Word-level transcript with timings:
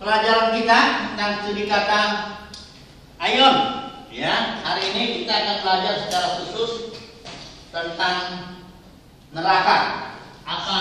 pelajaran 0.00 0.56
kita 0.56 0.78
tentang 1.12 1.32
studi 1.44 1.68
kata 1.68 2.00
ayon. 3.20 3.56
Ya, 4.10 4.58
hari 4.66 4.90
ini 4.90 5.22
kita 5.22 5.30
akan 5.30 5.56
belajar 5.62 5.94
secara 6.02 6.28
khusus 6.40 6.98
tentang 7.70 8.18
neraka. 9.30 9.78
Apa 10.42 10.78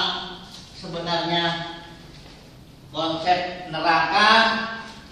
sebenarnya 0.73 1.77
konsep 2.89 3.69
neraka 3.69 4.29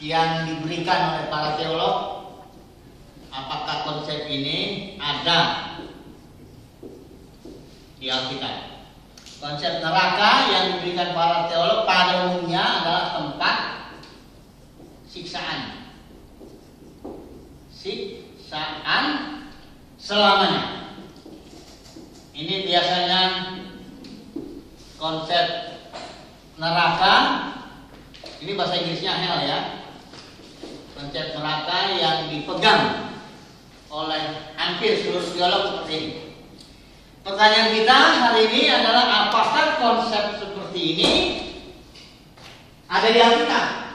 yang 0.02 0.50
diberikan 0.50 1.14
oleh 1.14 1.30
para 1.30 1.60
teolog? 1.62 1.98
Apakah 3.30 3.86
konsep 3.86 4.26
ini 4.34 4.98
ada 4.98 5.38
di 8.02 8.10
Alkitab? 8.10 8.82
Konsep 9.38 9.78
neraka 9.78 10.32
yang 10.50 10.66
diberikan 10.74 11.14
para 11.14 11.46
teolog 11.46 11.86
pada 11.86 12.34
umumnya 12.34 12.82
adalah 12.82 13.06
tempat 13.14 13.67
siksaan. 15.18 15.90
Siksaan 17.74 19.06
selamanya. 19.98 20.94
Ini 22.38 22.70
biasanya 22.70 23.22
konsep 25.02 25.46
neraka. 26.62 27.16
Ini 28.38 28.54
bahasa 28.54 28.78
Inggrisnya 28.78 29.18
hell 29.18 29.42
ya. 29.42 29.60
Konsep 30.94 31.34
neraka 31.34 31.98
yang 31.98 32.30
dipegang 32.30 33.10
oleh 33.90 34.54
hampir 34.54 35.02
seluruh 35.02 35.26
teolog 35.34 35.64
seperti 35.74 35.94
ini. 35.98 36.18
Pertanyaan 37.26 37.74
kita 37.74 37.98
hari 38.22 38.42
ini 38.54 38.62
adalah 38.70 39.06
apakah 39.28 39.66
konsep 39.82 40.38
seperti 40.38 40.82
ini 40.94 41.12
ada 42.86 43.10
di 43.10 43.20
Alkitab? 43.20 43.87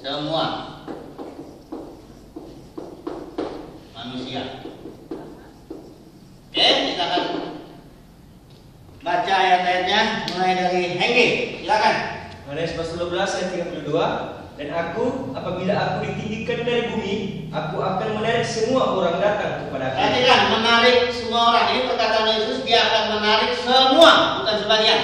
semua 0.00 0.44
manusia. 3.92 4.64
Oke, 6.48 6.68
kita 6.88 7.04
akan 7.04 7.52
baca 9.04 9.34
ayat-ayatnya 9.36 10.24
mulai 10.32 10.56
dari 10.56 10.96
Hengki. 10.96 11.60
Silakan. 11.60 11.96
Yohanes 12.48 12.80
pasal 12.80 13.12
12 13.12 13.12
ayat 13.12 13.76
32 13.84 14.56
dan 14.56 14.72
aku 14.72 15.36
apabila 15.36 15.76
aku 15.76 16.08
ditinggikan 16.08 16.64
dari 16.64 16.96
bumi 16.96 17.42
aku 17.52 17.76
akan 17.84 18.16
menarik 18.16 18.48
semua 18.48 18.96
orang 18.96 19.20
datang 19.20 19.68
kepada 19.68 19.92
aku. 19.92 19.96
Perhatikan, 20.00 20.40
menarik 20.56 21.12
semua 21.12 21.40
orang. 21.52 21.66
Ini 21.76 21.80
perkataan 21.88 22.28
Yesus, 22.32 22.58
dia 22.64 22.80
akan 22.80 23.04
menarik 23.20 23.52
semua, 23.60 24.40
sebagian. 24.72 25.00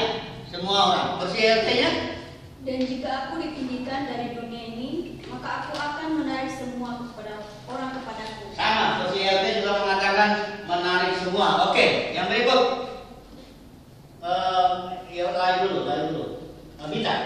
Semua 0.49 0.79
orang. 0.89 1.09
Bersih 1.21 1.45
artinya? 1.45 1.91
Dan 2.65 2.79
jika 2.89 3.11
aku 3.29 3.37
ditinggikan 3.37 4.09
dari 4.09 4.33
dunia 4.33 4.65
ini, 4.65 4.89
maka 5.29 5.69
aku 5.69 5.77
akan 5.77 6.25
menarik 6.25 6.49
semua 6.49 7.05
kepada 7.05 7.45
orang 7.69 7.93
kepadaku. 7.93 8.49
Sama, 8.57 9.05
bersih 9.05 9.29
artinya 9.29 9.55
juga 9.61 9.73
mengatakan 9.85 10.31
menarik 10.65 11.13
semua. 11.21 11.69
Oke, 11.69 12.17
yang 12.17 12.33
berikut. 12.33 12.63
Eh, 14.25 14.73
ya, 15.13 15.37
lari 15.37 15.57
dulu, 15.69 15.79
lari 15.85 16.03
dulu. 16.17 16.25
Eh, 16.81 16.87
Bita. 16.89 17.17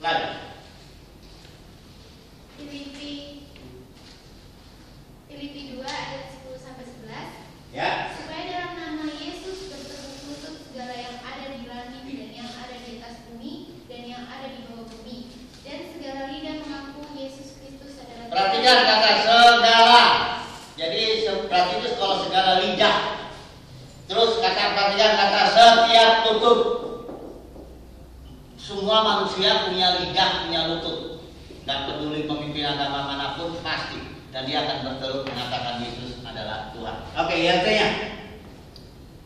Lari. 0.00 0.24
Filipi 2.56 3.12
Filipi 5.28 5.60
2 5.76 5.84
ayat 5.84 6.24
10 6.32 6.56
sampai 6.56 6.86
11 6.88 7.28
Ya. 7.72 8.12
supaya 8.12 8.42
dalam 8.46 8.72
nama 8.76 9.04
Yesus 9.08 9.72
bertemu 9.72 10.28
lutut 10.28 10.54
segala 10.68 10.92
yang 10.92 11.16
ada 11.24 11.56
di 11.56 11.64
langit 11.64 12.04
dan 12.04 12.30
yang 12.30 12.50
ada 12.52 12.76
di 12.76 13.00
atas 13.00 13.24
bumi 13.26 13.80
dan 13.88 14.02
yang 14.04 14.24
ada 14.28 14.52
di 14.52 14.68
bawah 14.68 14.84
bumi 14.86 15.32
dan 15.64 15.88
segala 15.88 16.28
lidah 16.28 16.60
mengaku 16.60 17.00
Yesus 17.16 17.56
Kristus 17.56 17.96
adalah 17.98 18.28
Perhatikan 18.28 18.78
kata 18.84 19.10
segala. 19.24 20.04
Jadi 20.76 21.00
se- 21.24 21.46
berarti 21.48 21.72
itu 21.80 21.88
kalau 21.96 22.16
segala 22.22 22.52
lidah. 22.60 22.96
Terus 24.04 24.32
kata 24.38 24.62
perhatikan 24.76 25.12
kata 25.16 25.40
setiap 25.50 26.10
lutut. 26.32 26.60
Semua 28.56 29.02
manusia 29.04 29.68
punya 29.68 30.00
lidah, 30.00 30.46
punya 30.46 30.60
lutut. 30.72 31.26
Dan 31.62 31.86
peduli 31.86 32.26
pemimpin 32.26 32.64
agama 32.66 33.12
mana 33.12 33.26
pun 33.36 33.58
pasti. 33.60 34.00
Dan 34.32 34.48
dia 34.48 34.64
akan 34.64 34.78
bertelur 34.86 35.28
mengatakan 35.28 35.84
Yesus 35.84 36.24
adalah 36.24 36.72
Tuhan. 36.72 36.96
Oke, 37.20 37.36
yang 37.36 37.60
tanya. 37.60 37.88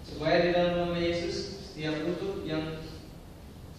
Supaya 0.02 0.42
di 0.42 0.48
dalam 0.50 0.72
nama 0.82 0.96
Yesus 0.98 1.62
setiap 1.70 2.02
lutut 2.02 2.42
yang 2.42 2.82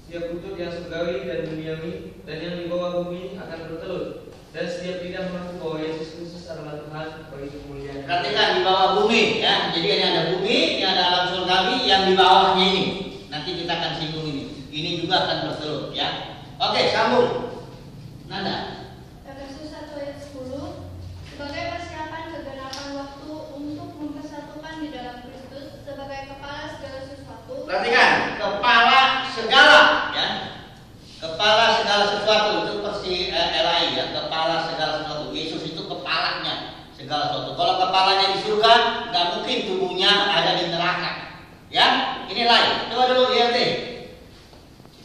setiap 0.06 0.32
lutut 0.32 0.56
yang 0.56 0.72
surgawi 0.72 1.28
dan 1.28 1.52
duniawi 1.52 2.24
dan 2.24 2.38
yang 2.40 2.56
di 2.64 2.66
bawah 2.72 3.04
bumi 3.04 3.36
akan 3.36 3.60
bertelur 3.68 4.28
dan 4.56 4.64
setiap 4.74 5.04
lidah 5.04 5.28
mengaku 5.30 5.54
bahwa 5.60 5.78
Yesus 5.84 6.08
Kristus 6.16 6.48
adalah 6.48 6.80
Tuhan 6.80 7.08
bagi 7.30 7.50
kemuliaan. 7.52 8.08
Perhatikan 8.08 8.48
di 8.58 8.62
bawah 8.64 8.90
bumi 9.04 9.44
ya. 9.44 9.70
Jadi 9.76 9.88
ini 9.92 10.04
ada 10.08 10.22
bumi, 10.34 10.58
ini 10.80 10.84
ada 10.88 11.04
alam 11.12 11.26
surgawi 11.30 11.78
yang 11.86 12.10
di 12.10 12.14
bawahnya 12.16 12.66
ini. 12.74 12.84
Kita 13.68 13.84
akan 13.84 14.00
singgung 14.00 14.24
ini. 14.32 14.64
Ini 14.72 15.04
juga 15.04 15.28
akan 15.28 15.38
bertelur 15.52 15.92
ya. 15.92 16.40
Oke, 16.56 16.88
sambung. 16.88 17.52
Nanda. 18.32 18.88
Efesus 19.28 19.76
1 19.76 19.92
ayat 19.92 20.24
10 20.24 20.88
sebagai 21.36 21.64
persiapan 21.76 22.32
kegenapan 22.32 22.88
waktu 22.96 23.32
untuk 23.60 23.90
mempersatukan 24.00 24.74
di 24.80 24.88
dalam 24.96 25.20
Kristus 25.20 25.84
sebagai 25.84 26.32
kepala 26.32 26.80
segala 26.80 27.00
sesuatu 27.12 27.54
Perhatikan, 27.68 28.40
kepala 28.40 29.00
segala 29.36 29.80
ya. 30.16 30.28
Kepala 31.20 31.66
segala 31.84 32.04
sesuatu 32.08 32.52
itu 32.64 32.74
persi 32.80 33.36
eh, 33.36 33.52
LAI 33.52 34.00
ya, 34.00 34.06
kepala 34.16 34.64
segala 34.64 35.04
sesuatu. 35.04 35.36
Yesus 35.36 35.68
itu 35.68 35.84
kepalanya 35.84 36.88
segala 36.96 37.36
sesuatu. 37.36 37.52
Kalau 37.60 37.76
kepalanya 37.84 38.32
di 38.32 38.40
surga, 38.48 38.74
nggak 39.12 39.26
mungkin 39.36 39.58
tubuhnya 39.68 40.12
ada 40.32 40.56
di 40.56 40.72
neraka. 40.72 41.12
Ya, 41.68 42.17
ini 42.32 42.44
lain. 42.44 42.72
Coba 42.92 43.04
dulu 43.12 43.24
IRT. 43.34 43.60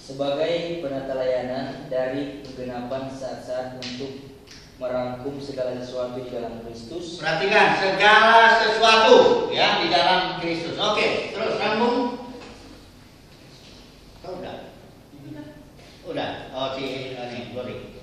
sebagai 0.03 0.83
penata 0.83 1.15
layanan 1.15 1.87
dari 1.87 2.43
kegenapan 2.43 3.07
saat-saat 3.09 3.79
untuk 3.81 4.35
merangkum 4.77 5.39
segala 5.39 5.79
sesuatu 5.79 6.19
di 6.19 6.29
dalam 6.29 6.59
Kristus 6.67 7.23
Perhatikan 7.23 7.79
segala 7.79 8.59
sesuatu 8.59 9.47
ya 9.55 9.79
di 9.79 9.95
dalam 9.95 10.43
Kristus. 10.43 10.75
Oke, 10.75 11.31
terus 11.31 11.55
sambung. 11.55 12.19
Oh, 14.27 14.33
udah. 14.43 14.75
Udah. 16.03 16.31
Oh, 16.51 16.75
si 16.75 17.15
ini, 17.15 17.55
Glory. 17.55 18.03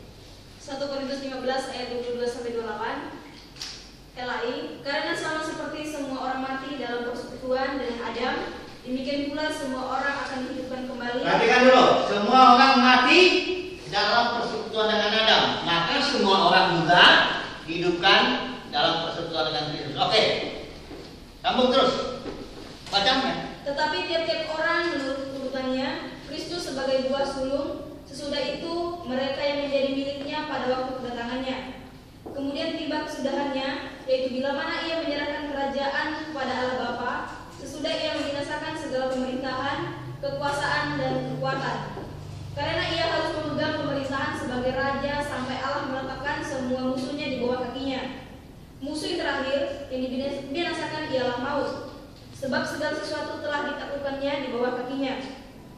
1 0.55 0.79
Korintus 0.79 1.19
15 1.19 1.73
ayat 1.75 1.87
22 1.99 2.23
sampai 2.23 2.55
28. 2.55 3.19
LAI, 4.19 4.83
karena 4.83 5.15
sama 5.15 5.39
seperti 5.39 5.87
semua 5.87 6.19
orang 6.27 6.43
mati 6.43 6.75
dalam 6.75 7.07
persekutuan 7.07 7.79
dengan 7.79 8.03
Adam, 8.03 8.35
demikian 8.89 9.29
pula 9.29 9.45
semua 9.53 9.81
orang 9.85 10.15
akan 10.25 10.37
dihidupkan 10.49 10.81
kembali. 10.89 11.21
Perhatikan 11.21 11.61
dulu, 11.69 11.85
semua 12.09 12.39
orang 12.57 12.73
mati 12.81 13.21
dalam 13.93 14.41
persekutuan 14.41 14.89
dengan 14.89 15.11
Adam. 15.13 15.43
Maka 15.61 15.95
semua 16.01 16.35
orang 16.49 16.65
juga 16.81 17.03
dihidupkan 17.69 18.21
dalam 18.73 19.05
persekutuan 19.05 19.53
dengan 19.53 19.65
Kristus. 19.69 19.97
Oke. 20.01 20.23
Sambung 21.45 21.69
terus. 21.69 21.93
Bacanya. 22.89 23.61
Tetapi 23.61 23.97
tiap-tiap 24.09 24.49
orang 24.57 24.97
menurut 24.97 25.19
urutannya, 25.37 26.17
Kristus 26.25 26.73
sebagai 26.73 27.05
buah 27.05 27.25
sulung, 27.29 28.01
sesudah 28.09 28.41
itu 28.41 29.05
mereka 29.05 29.37
yang 29.45 29.69
menjadi 29.69 29.89
miliknya 29.93 30.49
pada 30.49 30.65
waktu 30.73 30.91
kedatangannya. 30.97 31.57
Kemudian 32.25 32.73
tiba 32.73 33.05
kesudahannya, 33.05 33.69
yaitu 34.09 34.27
bila 34.33 34.57
mana 34.57 34.81
ia 34.89 35.05
menyerahkan 35.05 35.53
kerajaan 35.53 36.07
kepada 36.29 36.53
Allah 36.57 36.77
Bapa, 36.81 37.13
sesudah 37.59 37.91
ia 37.91 38.15
membinasakan 38.15 38.73
segala 38.79 39.11
pemerintahan, 39.11 39.79
kekuasaan 40.23 40.95
dan 40.95 41.13
kekuatan. 41.35 41.77
Karena 42.55 42.83
ia 42.91 43.03
harus 43.11 43.29
memegang 43.35 43.83
pemerintahan 43.83 44.33
sebagai 44.39 44.73
raja 44.75 45.13
sampai 45.23 45.59
Allah 45.59 45.91
meletakkan 45.91 46.39
semua 46.43 46.91
musuhnya 46.91 47.27
di 47.35 47.37
bawah 47.43 47.67
kakinya. 47.67 48.27
Musuh 48.79 49.11
yang 49.11 49.19
terakhir, 49.19 49.91
yang 49.91 50.01
dibinasakan 50.07 51.11
ialah 51.11 51.37
maut. 51.43 51.71
Sebab 52.39 52.63
segala 52.63 52.95
sesuatu 52.95 53.43
telah 53.43 53.67
ditaklukkannya 53.67 54.33
di 54.43 54.47
bawah 54.55 54.79
kakinya. 54.79 55.19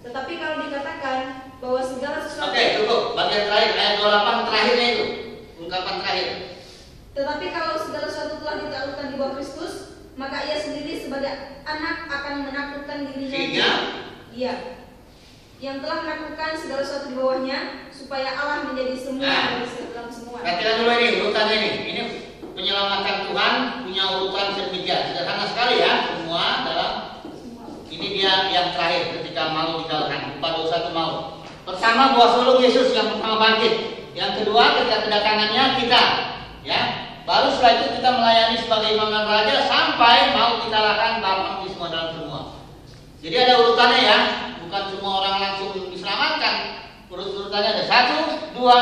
Tetapi 0.01 0.33
kalau 0.37 0.55
dikatakan 0.65 1.19
bahwa 1.61 1.81
segala 1.81 2.17
sesuatu 2.25 2.53
Oke, 2.53 2.63
cukup. 2.77 3.01
Bagian 3.17 3.43
terakhir 3.49 3.73
ayat 3.77 3.93
28 4.01 4.47
terakhirnya 4.49 4.87
itu. 4.93 5.05
Ungkapan 5.61 5.95
terakhir. 6.01 6.29
Tetapi 7.11 7.45
kalau 7.53 7.75
segala 7.77 8.05
sesuatu 8.09 8.35
telah 8.41 8.55
ditaklukkan 8.65 9.07
di 9.09 9.15
bawah 9.17 9.33
Kristus, 9.37 9.90
maka 10.21 10.45
ia 10.45 10.53
sendiri 10.55 11.01
sebagai 11.01 11.33
anak 11.65 12.05
akan 12.05 12.45
menaklukkan 12.45 12.97
dirinya. 13.09 13.33
Sehingga 13.33 13.69
Iya. 14.31 14.53
Yang 15.57 15.77
telah 15.81 15.97
menaklukkan 16.01 16.51
segala 16.55 16.81
sesuatu 16.81 17.09
di 17.09 17.15
bawahnya, 17.17 17.59
supaya 17.89 18.33
Allah 18.33 18.69
menjadi 18.69 18.95
semua 18.97 19.25
Nah. 19.25 19.45
dari 19.61 19.91
dalam 19.91 20.09
semua. 20.09 20.37
perhatikan 20.41 20.73
dulu 20.79 20.91
ini 20.95 21.09
urutannya 21.19 21.55
ini. 21.57 21.69
Ini 21.85 22.01
penyelamatan 22.53 23.17
Tuhan 23.27 23.53
punya 23.83 24.03
urutan 24.15 24.45
sedemikian. 24.53 25.01
Sederhana 25.11 25.45
sekali 25.45 25.75
ya. 25.77 25.93
Semua 26.15 26.45
dalam 26.63 26.91
Semua. 27.21 27.65
ini 27.89 28.07
dia 28.15 28.33
yang 28.49 28.73
terakhir 28.73 29.19
ketika 29.19 29.51
mau 29.51 29.81
dikalahkan. 29.81 30.37
Empat 30.37 30.51
dosa 30.57 30.75
itu 30.79 30.91
mau. 30.93 31.11
Pertama 31.61 32.17
buah 32.17 32.29
sulung 32.33 32.57
Yesus 32.57 32.89
yang 32.93 33.13
pertama 33.13 33.37
bangkit. 33.37 33.73
Yang 34.17 34.31
kedua 34.41 34.63
ketika 34.81 34.97
kedatangannya 35.05 35.63
kita, 35.77 36.01
ya. 36.65 36.81
Baru 37.31 37.47
setelah 37.55 37.79
itu 37.79 37.85
kita 37.95 38.09
melayani 38.11 38.59
sebagai 38.59 38.99
imam 38.99 39.07
dan 39.07 39.23
raja 39.23 39.63
sampai 39.63 40.35
mau 40.35 40.59
dikalahkan 40.67 41.23
Bapa 41.23 41.63
di 41.63 41.71
semua 41.71 41.87
dalam 41.87 42.11
semua. 42.11 42.41
Jadi 43.23 43.35
ada 43.39 43.53
urutannya 43.55 43.99
ya, 44.03 44.19
bukan 44.67 44.83
semua 44.91 45.11
orang 45.23 45.35
langsung 45.39 45.71
diselamatkan. 45.95 46.55
Urut-urutannya 47.07 47.71
ada 47.71 47.83
satu, 47.87 48.19
dua, 48.51 48.77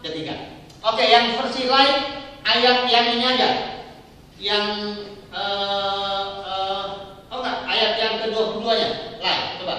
ketiga. 0.00 0.56
Oke, 0.80 1.04
yang 1.04 1.36
versi 1.36 1.68
lain 1.68 2.24
ayat 2.48 2.88
yang 2.88 3.06
ini 3.12 3.24
aja, 3.28 3.48
yang 4.40 4.66
eh, 5.28 6.84
oh 7.28 7.36
enggak, 7.44 7.56
ayat 7.68 7.92
yang 8.00 8.14
kedua 8.24 8.72
nya 8.72 8.88
lain, 9.20 9.42
coba. 9.60 9.76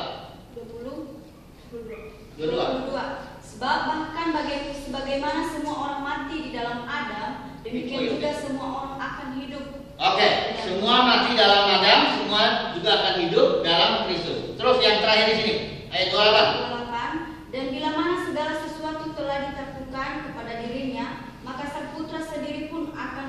20 0.53 2.37
Dua-dua. 2.37 2.65
22. 2.93 3.41
Sebab 3.41 3.77
bahkan 3.89 4.27
baga- 4.37 4.69
sebagaimana 4.77 5.49
semua 5.49 5.75
orang 5.81 6.01
mati 6.05 6.35
di 6.45 6.49
dalam 6.53 6.85
Adam, 6.85 7.42
demikian 7.63 8.03
juga 8.11 8.29
semua 8.35 8.67
orang 8.77 8.95
akan 8.97 9.27
hidup. 9.39 9.65
Oke, 9.93 10.27
semua 10.59 10.95
mati 11.01 11.31
dalam 11.33 11.63
Adam, 11.69 11.99
semua 12.19 12.41
juga 12.75 12.91
akan 12.93 13.15
hidup 13.23 13.49
dalam 13.63 13.91
Kristus. 14.05 14.53
Terus 14.53 14.77
yang 14.79 14.97
terakhir 14.99 15.25
di 15.31 15.35
sini, 15.39 15.53
ayat 15.87 16.07
28. 16.11 16.83
28. 16.91 17.53
Dan 17.53 17.63
bila 17.69 17.89
mana 17.93 18.15
segala 18.19 18.53
sesuatu 18.57 19.05
telah 19.13 19.37
ditaklukkan 19.47 20.09
kepada 20.27 20.53
dirinya, 20.59 21.05
maka 21.41 21.63
sang 21.69 21.93
putra 21.93 22.19
sendiri 22.19 22.67
pun 22.67 22.91
akan 22.91 23.25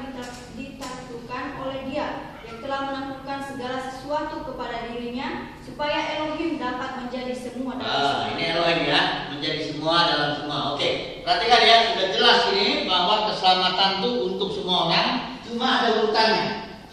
ditaklukkan 0.57 1.45
oleh 1.61 1.81
dia 1.87 2.07
yang 2.43 2.59
telah 2.61 2.81
menaklukkan 2.89 3.39
segala 3.45 3.79
sesuatu 3.81 4.45
kepada 4.45 4.89
dirinya, 4.89 5.29
supaya 5.61 5.99
Elohim 6.17 6.57
dapat 6.57 7.05
menjadi 7.05 7.35
semua 7.37 7.77
dalam 7.77 7.93
Ah, 7.93 8.09
semua. 8.09 8.33
ini 8.33 8.43
Elohim 8.51 8.81
ya, 8.85 9.01
menjadi 9.31 9.61
semua 9.63 9.97
dalam 10.09 10.31
semua. 10.35 10.59
Oke, 10.75 10.91
perhatikan 11.25 11.63
ya, 11.65 11.77
sudah 11.91 12.07
jelas 12.13 12.39
ini 12.53 12.85
bahwa 12.85 13.33
keselamatan 13.33 14.05
itu 14.05 14.11
untuk 14.29 14.49
semua 14.53 14.93
orang, 14.93 15.09
cuma 15.41 15.81
ada 15.81 15.89
urutannya. 16.05 16.47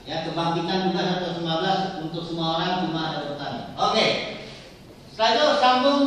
Ya, 0.07 0.25
kebangkitan 0.25 0.89
juga 0.91 1.01
119 1.37 2.03
untuk 2.07 2.23
semua 2.25 2.57
orang 2.57 2.87
cuma 2.87 2.99
ada 3.11 3.17
urutannya. 3.27 3.63
Oke, 3.75 4.05
setelah 5.11 5.29
itu 5.35 5.45
sambung 5.59 6.01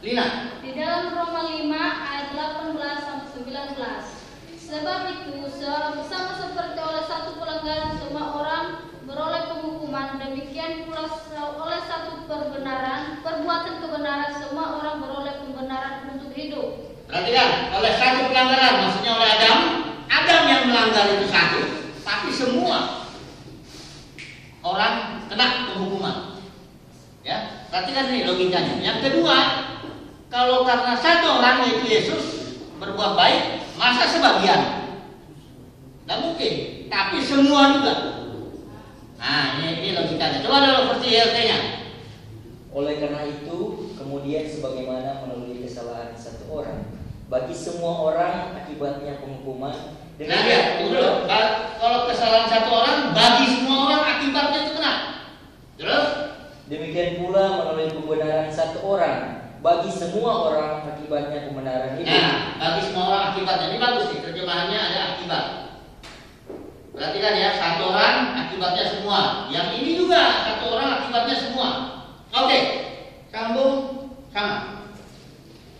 Lina. 0.00 0.26
Di 0.62 0.70
dalam 0.78 1.10
Roma 1.10 1.50
5 1.50 1.66
ayat 2.06 2.26
18 2.30 2.98
sampai 3.02 3.28
19. 3.34 4.06
Sebab 4.54 5.00
itu 5.10 5.34
seorang 5.48 5.98
sama 6.06 6.32
seperti 6.38 6.78
oleh 6.78 7.02
satu 7.02 7.40
pelanggaran 7.40 7.98
semua 7.98 8.24
orang 8.36 8.64
beroleh 9.08 9.48
penghukuman 9.48 10.20
demikian 10.20 10.84
pula 10.84 11.08
se- 11.08 11.56
oleh 11.56 11.80
satu 11.88 12.28
perbenaran 12.28 13.24
perbuatan 13.24 13.80
kebenaran 13.80 14.32
semua 14.36 14.76
orang 14.76 15.00
beroleh 15.00 15.34
pembenaran 15.40 16.12
untuk 16.12 16.36
hidup. 16.36 16.97
Perhatikan, 17.08 17.72
oleh 17.72 17.92
satu 17.96 18.28
pelanggaran, 18.28 18.84
maksudnya 18.84 19.16
oleh 19.16 19.28
Adam, 19.40 19.58
Adam 20.12 20.40
yang 20.44 20.62
melanggar 20.68 21.08
itu 21.08 21.24
satu, 21.24 21.60
tapi 22.04 22.28
semua 22.28 23.08
orang 24.60 25.24
kena 25.24 25.72
penghukuman. 25.72 26.36
Ya, 27.24 27.64
perhatikan 27.72 28.12
ini 28.12 28.28
logikanya. 28.28 28.76
Yang 28.84 28.98
kedua, 29.08 29.36
kalau 30.28 30.68
karena 30.68 30.92
satu 31.00 31.40
orang 31.40 31.64
yaitu 31.64 31.88
Yesus 31.88 32.24
berbuat 32.76 33.16
baik, 33.16 33.64
masa 33.80 34.04
sebagian? 34.04 34.92
Tidak 36.04 36.18
mungkin, 36.20 36.52
tapi 36.92 37.24
semua 37.24 37.72
juga. 37.80 37.94
Nah, 39.16 39.64
ini, 39.64 39.80
ini 39.80 39.90
logikanya. 39.96 40.44
Coba 40.44 40.60
dulu 40.60 40.92
versi 40.92 41.08
ILT-nya. 41.16 41.58
Oleh 42.68 43.00
karena 43.00 43.24
itu, 43.24 43.56
kemudian 43.96 44.44
sebagaimana 44.44 45.24
melalui 45.24 45.64
kesalahan 45.64 46.12
satu 46.12 46.52
orang, 46.52 46.97
bagi 47.28 47.52
semua 47.52 48.08
orang 48.08 48.56
akibatnya 48.56 49.20
penghukuman. 49.20 49.76
Nah, 50.18 50.40
tunggu 50.80 50.96
dulu. 50.96 51.12
Ba- 51.28 51.78
Kalau 51.78 52.10
kesalahan 52.10 52.48
satu 52.50 52.70
orang, 52.74 53.14
bagi 53.14 53.46
semua 53.54 53.76
orang 53.86 54.02
akibatnya 54.18 54.58
itu 54.66 54.72
kena. 54.74 54.94
Terus? 55.78 56.06
Demikian 56.66 57.22
pula 57.22 57.62
melalui 57.62 57.88
pembenaran 57.88 58.50
satu 58.50 58.82
orang, 58.82 59.46
bagi 59.62 59.88
semua 59.88 60.50
orang 60.50 60.90
akibatnya 60.90 61.46
pembenaran 61.46 61.96
hidup. 61.96 62.12
Nah, 62.12 62.34
bagi 62.58 62.82
semua 62.82 63.04
orang 63.08 63.22
akibatnya. 63.30 63.66
Ini 63.70 63.78
bagus 63.78 64.04
nih, 64.10 64.20
terjemahannya 64.20 64.78
ada 64.80 65.00
akibat. 65.14 65.44
Perhatikan 66.92 67.34
ya, 67.38 67.50
satu 67.54 67.94
orang 67.94 68.16
akibatnya 68.34 68.84
semua. 68.90 69.20
Yang 69.54 69.68
ini 69.78 69.90
juga 70.02 70.20
satu 70.42 70.64
orang 70.74 70.88
akibatnya 70.98 71.36
semua. 71.38 71.68
Oke, 72.34 72.58
sambung 73.30 73.74
sama. 74.34 74.82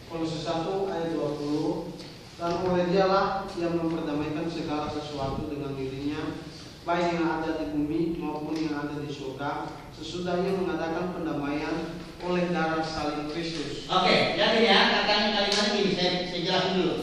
Kolose 0.09 0.41
1 0.41 0.89
ayat 0.89 1.13
20 1.13 1.38
Dan 2.39 2.63
oleh 2.63 2.87
dialah 2.95 3.51
yang 3.59 3.75
memperdamaikan 3.83 4.47
segala 4.47 4.87
sesuatu 4.95 5.51
dengan 5.51 5.75
dirinya 5.75 6.39
Baik 6.87 7.19
yang 7.19 7.27
ada 7.27 7.59
di 7.59 7.75
bumi 7.75 8.15
maupun 8.17 8.55
yang 8.55 8.79
ada 8.79 8.95
di 9.03 9.11
surga 9.11 9.67
Sesudahnya 9.99 10.55
mengadakan 10.55 11.11
pendamaian 11.19 11.99
oleh 12.23 12.55
darah 12.55 12.87
salib 12.87 13.35
Kristus. 13.35 13.91
Oke, 13.91 14.39
jadi 14.39 14.59
ya 14.63 14.79
katanya 14.95 15.29
kalimatnya 15.35 15.75
gini, 15.75 15.91
saya, 15.99 16.13
saya 16.31 16.41
jelasin 16.43 16.73
dulu. 16.79 16.97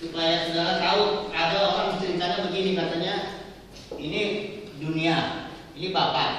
Supaya 0.00 0.34
saudara 0.48 0.74
tahu 0.80 1.02
ada 1.28 1.58
orang 1.60 2.00
ceritanya 2.00 2.38
begini 2.48 2.70
katanya 2.72 3.14
ini 4.00 4.22
dunia, 4.80 5.16
ini 5.76 5.88
bapak, 5.92 6.30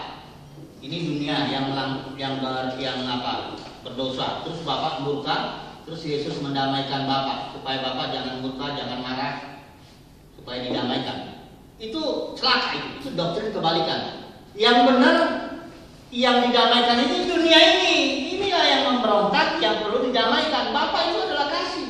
ini 0.81 0.97
dunia 1.13 1.45
yang 1.49 1.73
melang, 1.73 2.17
yang 2.17 2.41
ber, 2.41 2.73
yang 2.81 3.05
apa 3.05 3.53
berdosa, 3.85 4.41
terus 4.41 4.65
bapak 4.65 5.05
murka, 5.05 5.37
terus 5.87 6.01
Yesus 6.05 6.39
mendamaikan 6.41 7.09
bapak 7.09 7.57
supaya 7.57 7.81
bapak 7.81 8.13
jangan 8.13 8.35
murka, 8.45 8.77
jangan 8.77 8.99
marah, 9.01 9.35
supaya 10.37 10.65
didamaikan. 10.65 11.17
Itu 11.81 12.33
celaka 12.37 12.77
itu, 12.77 12.89
itu 13.01 13.09
doktrin 13.17 13.49
kebalikan. 13.49 14.29
Yang 14.53 14.77
benar 14.93 15.17
yang 16.11 16.43
didamaikan 16.43 16.97
ini 17.07 17.25
dunia 17.25 17.59
ini. 17.79 17.97
Inilah 18.37 18.65
yang 18.67 18.81
memberontak, 18.93 19.57
yang 19.63 19.81
perlu 19.81 20.11
didamaikan. 20.11 20.75
Bapak 20.75 21.01
itu 21.09 21.17
adalah 21.23 21.47
kasih. 21.49 21.87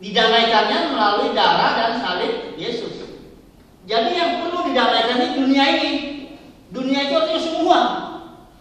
Didamaikannya 0.00 0.78
melalui 0.96 1.30
darah 1.36 1.72
dan 1.76 1.92
salib 2.00 2.56
Yesus. 2.56 2.98
Jadi 3.88 4.10
yang 4.16 4.44
perlu 4.44 4.68
didamaikan 4.68 5.16
ini 5.20 5.28
dunia 5.36 5.64
ini. 5.78 5.90
Dunia 6.68 7.08
itu 7.08 7.14
artinya 7.16 7.40
semua. 7.40 7.80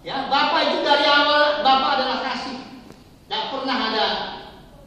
Ya, 0.04 0.32
Bapak 0.32 0.62
itu 0.72 0.77
dari 0.88 1.04
awal 1.04 1.63
Bapak 1.63 1.89
adalah 2.00 2.20
kasih. 2.24 2.56
Tidak 3.27 3.43
pernah 3.51 3.77
ada 3.91 4.05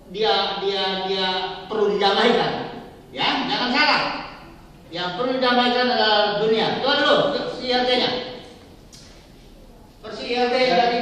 dia 0.09 0.64
dia 0.64 0.85
dia 1.04 1.28
perlu 1.68 2.00
didamaikan. 2.00 2.73
Ya, 3.12 3.44
jangan 3.44 3.68
salah. 3.68 4.02
Yang 4.88 5.09
perlu 5.20 5.30
didamaikan 5.37 5.87
adalah 5.92 6.40
dunia. 6.40 6.80
Coba 6.80 6.94
dulu, 7.04 7.16
versi 7.37 7.68
ILT-nya. 7.68 8.11
Versi 10.00 10.25
ILT 10.32 10.56
tadi. 10.56 11.00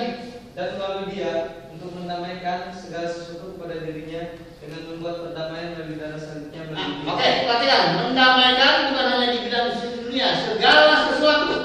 dan 0.58 0.74
melalui 0.74 1.14
dia 1.14 1.62
untuk 1.70 1.94
mendamaikan 1.94 2.74
segala 2.74 3.06
sesuatu 3.06 3.54
kepada 3.54 3.86
dirinya 3.86 4.34
dengan 4.58 4.90
membuat 4.90 5.30
perdamaian 5.30 5.78
melalui 5.78 5.94
darah 6.02 6.18
salibnya 6.18 6.62
Nah. 6.74 7.14
Oke, 7.14 7.46
perhatikan. 7.46 7.82
Mendamaikan 8.10 8.90
bukan 8.90 9.06
hanya 9.14 9.28
di 9.30 9.38
bidang 9.46 9.70
dunia, 9.78 10.28
segala 10.42 11.14
sesuatu. 11.14 11.56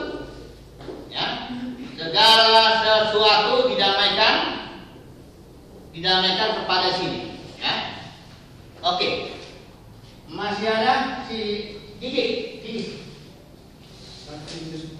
Ya, 1.10 1.50
segala 1.98 2.64
sesuatu 2.86 3.63
didamaikan 6.04 6.68
kepada 6.68 7.00
sini. 7.00 7.40
Ya, 7.64 8.04
oke. 8.84 9.40
Masih 10.28 10.68
ada 10.68 11.24
si 11.32 11.40
Gigi, 12.04 12.60
Gigi. 12.60 13.08
1 14.28 14.36
Korintus 14.44 14.84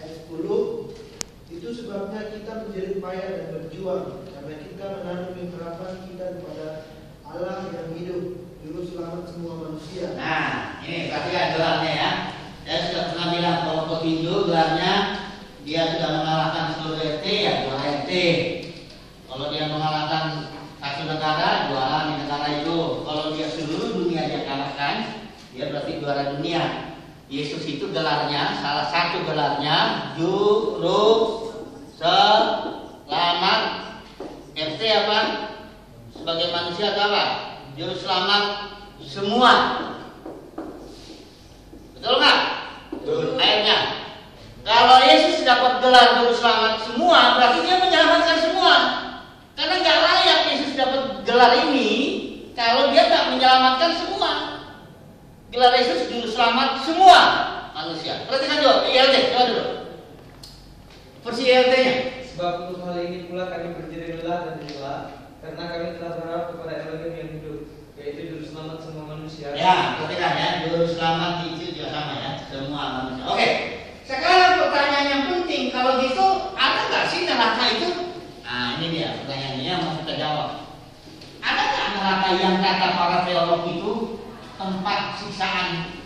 ayat 0.00 0.16
10 0.32 1.52
Itu 1.52 1.68
sebabnya 1.76 2.32
kita 2.32 2.64
menjadi 2.64 3.04
payah 3.04 3.28
dan 3.28 3.46
berjuang 3.52 4.24
Karena 4.32 4.54
kita 4.64 4.84
menanami 4.96 5.42
harapan 5.52 5.92
kita 6.08 6.24
kepada 6.40 6.66
Allah 7.28 7.68
yang 7.68 7.92
hidup 7.92 8.24
Juru 8.64 8.80
selamat 8.88 9.28
semua 9.28 9.60
manusia 9.60 10.16
Nah, 10.16 10.80
ini 10.86 11.12
perhatikan 11.12 11.48
doanya 11.60 11.92
ya. 11.92 12.10
tinju 14.00 14.34
gelarnya 14.48 14.94
dia 15.62 15.82
sudah 15.94 16.10
mengalahkan 16.16 16.66
seluruh 16.74 16.98
RT 16.98 17.26
ya 17.28 17.52
juara 17.66 17.84
RT. 18.02 18.12
Kalau 19.32 19.48
dia 19.48 19.64
mengalahkan 19.64 20.52
satu 20.76 21.08
negara 21.08 21.72
juara 21.72 21.98
di 22.04 22.14
negara 22.20 22.48
itu. 22.60 23.00
Kalau 23.00 23.32
dia 23.32 23.48
seluruh 23.48 24.04
dunia 24.04 24.28
dia 24.28 24.44
kalahkan 24.44 25.24
dia 25.56 25.72
berarti 25.72 26.04
juara 26.04 26.36
dunia. 26.36 26.92
Yesus 27.32 27.64
itu 27.64 27.88
gelarnya 27.96 28.60
salah 28.60 28.92
satu 28.92 29.24
gelarnya 29.24 30.12
juru 30.20 31.48
selamat 31.96 33.60
RT 34.52 34.80
apa? 34.84 35.20
Sebagai 36.12 36.52
manusia 36.52 36.92
atau 36.92 37.08
apa? 37.08 37.24
Juru 37.72 37.96
selamat 37.96 38.44
semua. 39.00 39.52
Betul 41.96 42.20
nggak? 42.20 42.38
Ayatnya. 43.40 43.78
Kalau 44.60 44.98
Yesus 45.08 45.40
dapat 45.48 45.80
gelar 45.80 46.20
juru 46.20 46.36
selamat 46.36 46.84
semua, 46.84 47.40
berarti 47.40 47.58
dia 47.64 47.80
menyelamatkan 47.80 48.38
semua. 48.44 48.74
Karena 49.52 49.74
nggak 49.84 49.98
layak 50.00 50.40
Yesus 50.52 50.72
dapat 50.74 51.22
gelar 51.28 51.52
ini 51.68 51.90
kalau 52.56 52.88
dia 52.92 53.08
tak 53.08 53.36
menyelamatkan 53.36 53.92
semua. 53.96 54.32
Gelar 55.52 55.72
Yesus 55.76 56.08
juru 56.08 56.28
selamat 56.28 56.80
semua 56.80 57.20
manusia. 57.76 58.24
Perhatikan 58.24 58.64
dulu, 58.64 58.76
ILT, 58.88 59.16
coba 59.32 59.44
dulu. 59.52 59.64
Versi 61.22 61.42
ILT-nya. 61.44 61.94
Sebab 62.32 62.52
untuk 62.72 62.88
hal 62.88 62.96
ini 63.04 63.28
pula 63.28 63.52
kami 63.52 63.76
berdiri 63.76 64.24
lelah 64.24 64.48
dan 64.48 64.56
rela 64.64 64.96
karena 65.42 65.64
kami 65.68 65.86
telah 66.00 66.12
berharap 66.16 66.44
kepada 66.54 66.72
Elohim 66.86 67.12
yang 67.12 67.30
hidup, 67.36 67.60
yaitu 67.98 68.20
juru 68.30 68.44
selamat 68.46 68.78
semua 68.80 69.04
manusia. 69.10 69.52
Ya, 69.52 70.00
perhatikan 70.00 70.32
ya, 70.38 70.48
juru 70.64 70.86
selamat 70.86 71.32
itu 71.50 71.76
juga 71.76 71.92
sama 71.92 72.14
ya, 72.16 72.30
semua 72.46 72.82
manusia. 73.02 73.24
Oke, 73.26 73.48
sekarang 74.06 74.52
pertanyaan 74.64 75.06
yang 75.10 75.24
penting, 75.28 75.74
kalau 75.74 76.00
gitu 76.00 76.26
ada 76.56 76.80
nggak 76.88 77.04
sih 77.10 77.20
neraka 77.26 77.64
itu? 77.74 78.11
Ini 78.82 78.98
dia 78.98 79.14
pertanyaannya 79.14 79.74
mau 79.78 79.94
kita 80.02 80.14
jawab. 80.18 80.50
Ada 81.38 81.62
nggak 81.70 81.88
neraka 81.94 82.28
yang 82.34 82.58
kata 82.58 82.88
para 82.98 83.18
teolog 83.22 83.62
itu 83.70 83.92
tempat 84.58 85.22
siksaan 85.22 86.02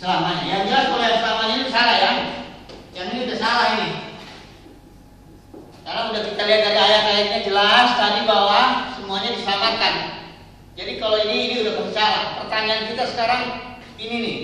selamanya? 0.00 0.40
Yang 0.48 0.62
jelas 0.72 0.84
kalau 0.88 1.04
yang 1.04 1.20
selamanya 1.20 1.54
itu 1.60 1.68
salah 1.68 1.96
ya. 2.00 2.12
Yang 2.96 3.06
ini 3.12 3.20
udah 3.28 3.36
salah 3.36 3.66
ini. 3.76 3.88
Karena 5.84 6.00
udah 6.08 6.22
kita 6.24 6.42
lihat 6.48 6.60
dari 6.64 6.80
ayat-ayatnya 6.80 7.40
jelas 7.44 7.88
tadi 7.92 8.20
bahwa 8.24 8.60
semuanya 8.96 9.30
diselamatkan. 9.36 9.94
Jadi 10.80 10.92
kalau 10.96 11.20
ini 11.28 11.36
ini 11.44 11.54
udah 11.60 11.92
salah. 11.92 12.40
Pertanyaan 12.40 12.88
kita 12.88 13.04
sekarang 13.04 13.42
ini 14.00 14.16
nih. 14.24 14.38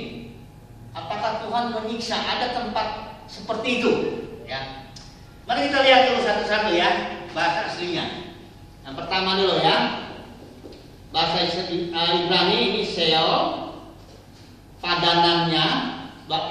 Apakah 0.93 1.49
Tuhan 1.49 1.73
menyiksa? 1.73 2.21
Ada 2.29 2.61
tempat 2.61 3.17
seperti 3.25 3.81
itu? 3.81 3.93
Ya. 4.45 4.85
Mari 5.49 5.73
kita 5.73 5.81
lihat 5.81 6.13
dulu 6.13 6.21
satu-satu 6.21 6.77
ya 6.77 7.20
bahasa 7.37 7.71
aslinya. 7.71 8.35
Yang 8.87 8.95
pertama 8.97 9.39
dulu 9.39 9.61
ya. 9.61 9.77
Bahasa 11.11 11.43
Ibrani 11.71 12.57
ini 12.71 12.83
Seol. 12.87 13.73
Padanannya, 14.81 15.67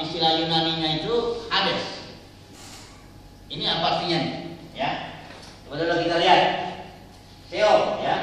istilah 0.06 0.38
Yunaninya 0.38 1.02
itu 1.02 1.48
Hades. 1.50 2.14
Ini 3.50 3.66
apa 3.66 3.86
artinya? 3.98 4.20
Ya. 4.78 4.90
Coba 5.66 5.98
kita 6.06 6.16
lihat. 6.22 6.42
Seol 7.50 7.80
ya. 8.06 8.18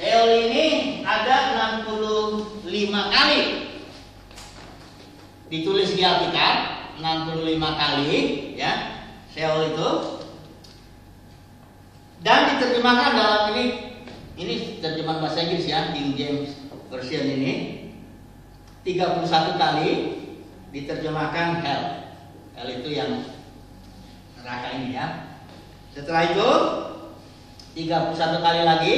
Seol 0.00 0.28
ini 0.48 0.64
ada 1.04 1.36
65 1.76 2.72
kali 2.88 3.40
ditulis 5.50 5.98
di 5.98 6.02
Alkitab 6.06 6.56
65 7.02 7.58
kali 7.58 8.20
ya 8.54 9.02
Seol 9.34 9.74
itu 9.74 9.90
dan 12.22 12.54
diterjemahkan 12.54 13.12
dalam 13.18 13.42
ini 13.52 13.64
ini 14.40 14.54
terjemahan 14.78 15.20
bahasa 15.20 15.42
Inggris 15.42 15.66
ya 15.66 15.90
King 15.90 16.09
James 16.20 16.52
version 16.92 17.24
ini 17.24 17.52
31 18.84 19.56
kali 19.56 19.90
diterjemahkan 20.68 21.64
hell. 21.64 21.84
Hell 22.52 22.68
itu 22.76 22.88
yang 22.92 23.24
neraka 24.36 24.68
ini 24.76 25.00
ya. 25.00 25.06
Setelah 25.96 26.22
itu 26.28 26.50
31 27.88 28.44
kali 28.44 28.60
lagi 28.68 28.96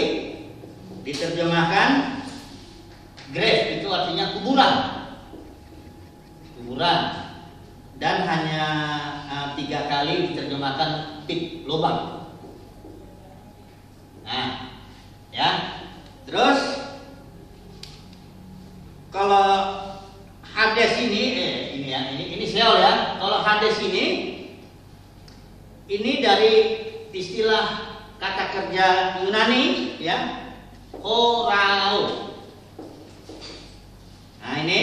diterjemahkan 1.07 1.91
grave. 3.31 3.79
Itu 3.79 3.89
artinya 3.95 4.35
kuburan. 4.35 4.75
Kuburan. 6.59 7.01
Dan 8.03 8.27
hanya 8.27 8.65
uh, 9.31 9.55
kali 9.55 10.35
diterjemahkan 10.35 11.23
pit 11.31 11.63
lubang. 11.71 12.35
Nah 14.27 14.75
ya. 15.31 15.51
Terus 16.27 16.72
kalau 19.23 19.55
Hades 20.43 20.99
ini 20.99 21.23
eh 21.39 21.55
ini 21.79 21.95
ya 21.95 22.11
ini 22.11 22.25
ini 22.35 22.45
Seol 22.45 22.83
ya. 22.83 23.23
Kalau 23.23 23.39
Hades 23.47 23.79
ini 23.79 24.05
ini 25.87 26.13
dari 26.19 26.55
istilah 27.15 27.95
kata 28.19 28.45
kerja 28.51 28.87
Yunani 29.23 29.95
ya. 30.03 30.51
Horao 30.93 32.35
nah 34.43 34.55
ini 34.61 34.81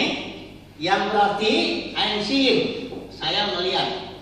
yang 0.80 1.12
berarti 1.12 1.52
I'm 1.92 2.24
seeing 2.24 2.88
saya 3.12 3.52
melihat. 3.52 4.16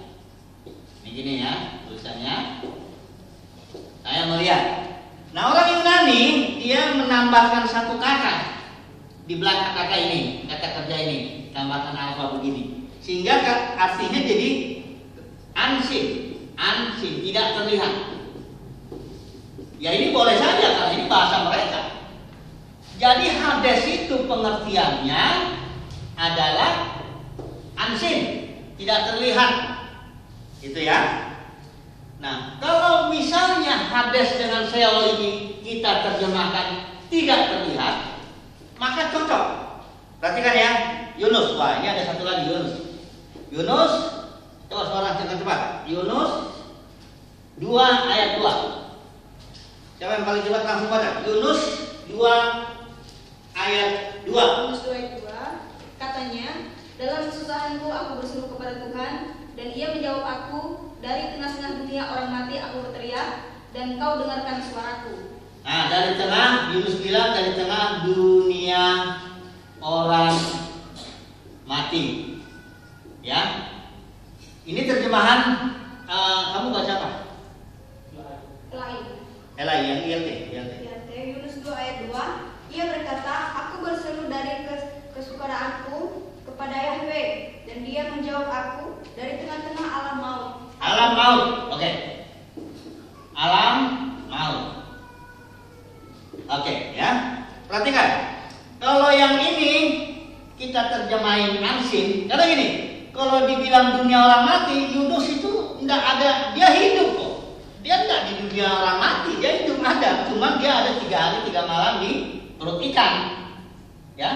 Ini 1.06 1.08
gini 1.14 1.32
ya 1.46 1.78
tulisannya. 1.86 2.66
Saya 4.02 4.22
melihat. 4.34 4.64
Nah 5.30 5.54
orang 5.54 5.78
Yunani 5.78 6.22
dia 6.58 6.98
menambahkan 6.98 7.70
satu 7.70 8.02
kata 8.02 8.57
di 9.28 9.34
belakang 9.36 9.76
kata 9.76 9.96
ini 10.08 10.48
kata 10.48 10.66
kerja 10.82 10.96
ini 10.96 11.16
tambahkan 11.52 11.92
alfa 11.92 12.40
begini 12.40 12.88
sehingga 13.04 13.36
artinya 13.76 14.20
jadi 14.24 14.50
unseen 15.52 16.06
unseen 16.56 17.14
tidak 17.22 17.46
terlihat 17.60 17.92
ya 19.76 19.90
ini 19.92 20.10
boleh 20.10 20.34
saja 20.34 20.66
karena 20.74 20.92
ini 20.96 21.04
bahasa 21.06 21.36
mereka 21.46 21.98
jadi 22.98 23.30
Hades 23.30 23.82
itu 23.86 24.26
pengertiannya 24.26 25.24
adalah 26.18 26.98
unseen, 27.78 28.50
tidak 28.74 29.14
terlihat. 29.14 29.52
Itu 30.58 30.82
ya. 30.82 31.30
Nah, 32.18 32.58
kalau 32.58 33.14
misalnya 33.14 33.86
Hades 33.86 34.34
dengan 34.42 34.66
Seol 34.66 35.14
ini 35.14 35.62
kita 35.62 36.02
terjemahkan 36.10 36.98
tidak 37.06 37.40
terlihat, 37.54 38.17
maka 38.78 39.10
cocok. 39.10 39.44
Perhatikan 40.18 40.54
ya, 40.54 40.70
Yunus. 41.18 41.54
Wah, 41.58 41.78
ini 41.82 41.86
ada 41.90 42.02
satu 42.06 42.22
lagi 42.26 42.50
Yunus. 42.50 42.74
Yunus, 43.50 43.92
coba 44.66 44.82
suara 44.86 45.18
dengan 45.18 45.38
cepat. 45.42 45.60
Yunus 45.86 46.30
2 47.58 47.66
ayat 48.10 48.30
2. 48.38 49.98
Siapa 49.98 50.12
yang 50.22 50.26
paling 50.26 50.42
cepat 50.46 50.62
langsung 50.62 50.90
baca? 50.90 51.10
Yunus 51.26 51.60
2 52.06 52.18
ayat 53.58 53.90
2. 54.26 54.30
Yunus 54.30 54.80
2 54.86 54.94
ayat 54.94 55.10
2 55.22 55.98
katanya, 55.98 56.48
dalam 56.98 57.30
kesusahanku 57.30 57.86
aku 57.90 58.10
berseru 58.22 58.46
kepada 58.54 58.86
Tuhan 58.86 59.12
dan 59.58 59.68
ia 59.74 59.86
menjawab 59.94 60.22
aku 60.26 60.60
dari 60.98 61.34
tengah-tengah 61.34 61.82
dunia 61.82 62.02
orang 62.10 62.30
mati 62.30 62.58
aku 62.58 62.86
berteriak 62.86 63.54
dan 63.70 63.98
kau 63.98 64.18
dengarkan 64.22 64.58
suaraku. 64.62 65.37
Nah, 65.64 65.82
dari 65.86 66.16
tengah 66.16 66.72
Yunus 66.72 66.96
bilang 67.00 67.36
dari 67.36 67.52
tengah 67.54 68.04
dunia 68.06 68.84
orang 69.78 70.36
mati. 71.64 72.36
Ya. 73.20 73.74
Ini 74.64 74.84
terjemahan 74.84 75.40
uh, 76.04 76.40
kamu 76.56 76.66
baca 76.72 76.92
apa? 76.92 77.10
Lain. 78.68 79.04
Elai 79.58 79.78
yang 79.84 80.00
ILT, 80.06 80.28
ILT. 80.54 80.72
Ayat 80.86 81.02
Yunus 81.34 81.56
2 81.60 81.72
ayat 81.74 81.96
2 82.06 82.14
Ia 82.68 82.84
berkata, 82.94 83.34
Aku 83.58 83.74
berseru 83.82 84.30
dari 84.30 84.70
kes- 84.70 84.92
kesukadaanku 85.18 86.30
kepada 86.46 86.76
Yahweh 86.78 87.58
Dan 87.66 87.82
dia 87.82 88.06
menjawab 88.12 88.46
aku 88.46 89.02
dari 89.18 89.42
tengah-tengah 89.42 89.86
alam 89.88 90.16
maut 90.22 90.48
Alam 90.78 91.10
maut. 91.18 91.46
Oke. 91.74 91.90
Alam 93.34 93.76
maut. 94.30 94.77
Oke, 96.48 96.96
ya. 96.96 97.44
Perhatikan. 97.68 98.08
Kalau 98.80 99.12
yang 99.12 99.36
ini 99.36 99.72
kita 100.56 100.88
terjemahin 100.88 101.60
ansin, 101.60 102.24
karena 102.24 102.44
gini, 102.48 102.68
kalau 103.12 103.44
dibilang 103.44 104.00
dunia 104.00 104.16
orang 104.16 104.42
mati, 104.48 104.96
Yunus 104.96 105.28
itu 105.28 105.76
tidak 105.84 106.00
ada, 106.00 106.56
dia 106.56 106.68
hidup 106.72 107.20
kok. 107.20 107.34
Dia 107.84 108.08
tidak 108.08 108.20
di 108.26 108.32
dunia 108.48 108.66
orang 108.66 108.98
mati, 108.98 109.30
dia 109.38 109.62
hidup 109.62 109.78
ada, 109.84 110.24
cuma 110.30 110.56
dia 110.56 110.72
ada 110.72 110.90
tiga 110.96 111.18
hari 111.20 111.38
tiga 111.46 111.62
malam 111.68 111.94
di 112.00 112.12
perut 112.56 112.80
ikan, 112.90 113.12
ya. 114.16 114.30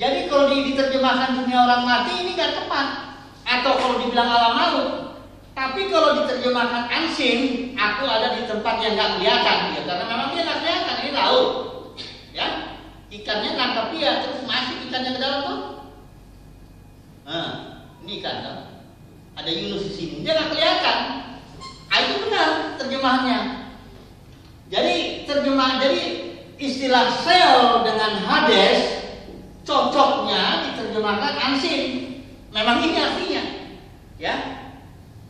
Jadi 0.00 0.32
kalau 0.32 0.48
di- 0.48 0.72
diterjemahkan 0.72 1.44
dunia 1.44 1.58
orang 1.68 1.82
mati 1.84 2.24
ini 2.24 2.32
gak 2.32 2.56
tepat. 2.56 2.86
Atau 3.44 3.76
kalau 3.76 3.94
dibilang 4.00 4.32
alam 4.32 4.52
maut. 4.56 4.88
Tapi 5.60 5.92
kalau 5.92 6.24
diterjemahkan 6.24 6.88
ansin, 6.88 7.72
aku 7.76 8.08
ada 8.08 8.32
di 8.32 8.48
tempat 8.48 8.80
yang 8.80 8.96
gak 8.96 9.20
kelihatan. 9.20 9.76
Ya, 9.76 9.84
karena 9.84 10.04
memang 10.08 10.32
dia 10.32 10.48
gak 10.48 10.64
kelihatan, 10.64 10.96
ini 11.04 11.12
laut. 11.12 11.48
Ya, 12.32 12.46
ikannya 13.12 13.60
nangkap 13.60 13.92
dia, 13.92 14.24
terus 14.24 14.40
masuk 14.48 14.88
ikannya 14.88 15.12
ke 15.12 15.20
dalam 15.20 15.40
tuh. 15.44 15.60
Nah, 17.28 17.52
ini 18.00 18.24
ikan 18.24 18.36
kan? 18.40 18.56
Ada 19.36 19.50
Yunus 19.52 19.84
di 19.84 19.92
sini, 19.92 20.14
dia 20.24 20.32
gak 20.32 20.48
kelihatan. 20.48 20.98
Ah, 21.92 21.98
itu 22.08 22.14
benar 22.24 22.48
terjemahannya. 22.80 23.38
Jadi 24.72 25.28
terjemah, 25.28 25.76
jadi 25.76 26.02
istilah 26.56 27.20
sel 27.20 27.84
dengan 27.84 28.16
Hades 28.16 29.12
cocoknya 29.68 30.72
diterjemahkan 30.72 31.36
ansin. 31.36 32.16
Memang 32.48 32.80
ini 32.80 32.96
artinya, 32.96 33.44
ya. 34.16 34.34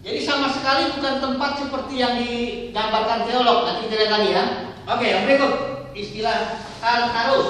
Jadi 0.01 0.19
sama 0.25 0.49
sekali 0.49 0.97
bukan 0.97 1.15
tempat 1.21 1.61
seperti 1.61 1.95
yang 2.01 2.17
digambarkan 2.17 3.29
teolog. 3.29 3.69
Nanti 3.69 3.89
kita 3.89 3.95
lihat 4.01 4.13
lagi 4.17 4.31
ya. 4.33 4.45
Oke, 4.89 5.07
yang 5.07 5.23
berikut 5.29 5.53
istilah 5.93 6.57
harus. 6.81 7.49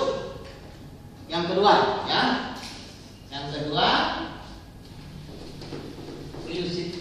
Yang 1.30 1.54
kedua, 1.54 2.04
ya. 2.11 2.23
Yang 3.30 3.45
kedua, 3.54 3.88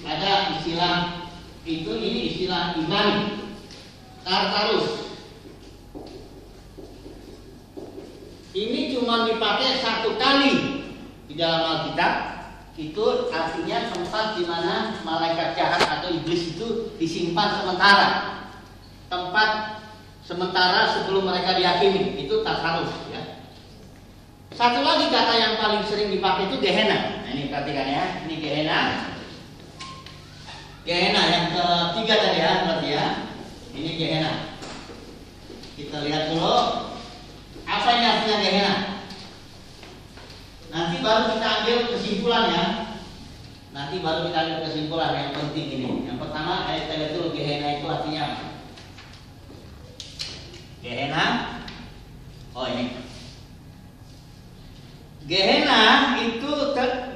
ada 0.10 0.58
istilah 0.58 0.96
itu 1.66 1.92
ini 1.98 2.20
istilah 2.34 2.78
Ibrani. 2.78 3.50
Tartarus. 4.26 5.10
Ini 8.54 8.80
cuma 8.94 9.30
dipakai 9.30 9.82
satu 9.82 10.18
kali 10.18 10.54
di 11.30 11.34
dalam 11.38 11.62
Alkitab. 11.66 12.39
Itu 12.80 13.28
artinya 13.28 13.92
tempat 13.92 14.40
di 14.40 14.48
mana 14.48 14.96
malaikat 15.04 15.52
jahat 15.60 15.84
atau 16.00 16.16
iblis 16.16 16.56
itu 16.56 16.96
disimpan 16.96 17.60
sementara. 17.60 18.40
Tempat 19.12 19.84
sementara 20.24 20.88
sebelum 20.88 21.28
mereka 21.28 21.60
diyakini. 21.60 22.24
Itu 22.24 22.40
Tartarus 22.40 23.12
ya. 23.12 23.44
Satu 24.56 24.80
lagi 24.80 25.12
kata 25.12 25.34
yang 25.36 25.54
paling 25.60 25.84
sering 25.84 26.08
dipakai 26.08 26.48
itu 26.48 26.64
Gehenna. 26.64 27.28
Nah, 27.28 27.32
ini 27.36 27.52
perhatikan 27.52 27.84
ya. 27.84 28.04
Ini 28.24 28.36
Gehenna. 28.40 28.80
Gehenna 30.88 31.22
yang 31.28 31.46
ketiga 31.52 32.16
tadi 32.16 32.40
ya, 32.40 32.52
berarti 32.64 32.90
ya. 32.96 33.06
Ini 33.76 33.92
Gehenna. 34.00 34.34
Kita 35.76 36.00
lihat 36.08 36.32
dulu 36.32 36.56
apa 37.68 37.90
ini 37.92 38.06
artinya 38.08 38.38
Gehenna. 38.40 38.89
Nanti 40.70 40.96
baru 41.02 41.34
kita 41.34 41.48
ambil 41.62 41.78
kesimpulan 41.94 42.46
ya. 42.54 42.66
Nanti 43.74 43.96
baru 44.02 44.30
kita 44.30 44.38
ambil 44.38 44.60
kesimpulan 44.70 45.12
yang 45.18 45.32
penting 45.34 45.68
ini. 45.82 45.90
Yang 46.06 46.18
pertama, 46.22 46.70
ayat 46.70 46.94
lihat 46.94 47.12
dulu 47.18 47.28
Gehenna 47.34 47.70
itu 47.82 47.86
artinya 47.90 48.22
apa? 48.26 48.46
Gehenna. 50.86 51.26
Oh 52.54 52.66
ini. 52.70 52.86
Gehenna 55.26 55.82
itu 56.22 56.54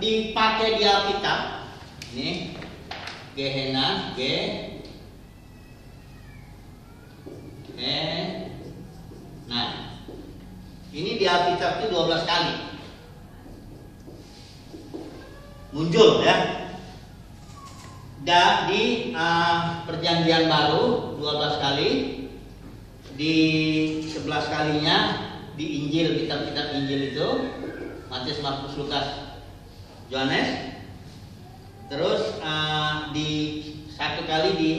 dipakai 0.01 0.69
di 0.77 0.83
Alkitab. 0.85 1.39
Ini 2.13 2.29
Gehenna, 3.33 4.13
G 4.13 4.21
Nah, 9.53 9.99
ini 10.95 11.19
di 11.19 11.25
Alkitab 11.27 11.83
itu 11.83 11.85
12 11.91 12.23
kali. 12.23 12.72
Muncul 15.73 16.21
ya. 16.21 16.69
Da, 18.23 18.69
di 18.69 19.11
uh, 19.11 19.83
perjanjian 19.89 20.45
baru 20.45 21.17
12 21.17 21.65
kali. 21.65 21.89
Di 23.17 23.35
11 24.05 24.53
kalinya 24.53 24.97
di 25.57 25.65
Injil 25.81 26.23
kitab-kitab 26.23 26.77
Injil 26.77 27.17
itu. 27.17 27.27
Matius, 28.05 28.45
Markus, 28.45 28.77
Lukas, 28.77 29.33
Yohanes. 30.13 30.77
Terus 31.89 32.37
uh, 32.45 33.09
di 33.09 33.29
satu 33.89 34.29
kali 34.29 34.49
di 34.61 34.71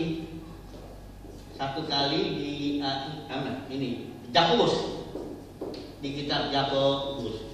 satu 1.58 1.90
kali 1.90 2.22
di 2.38 2.52
uh, 2.78 3.66
ini 3.66 4.14
Jakobus. 4.30 5.02
Di 5.98 6.22
kitab 6.22 6.54
Jakobus. 6.54 7.50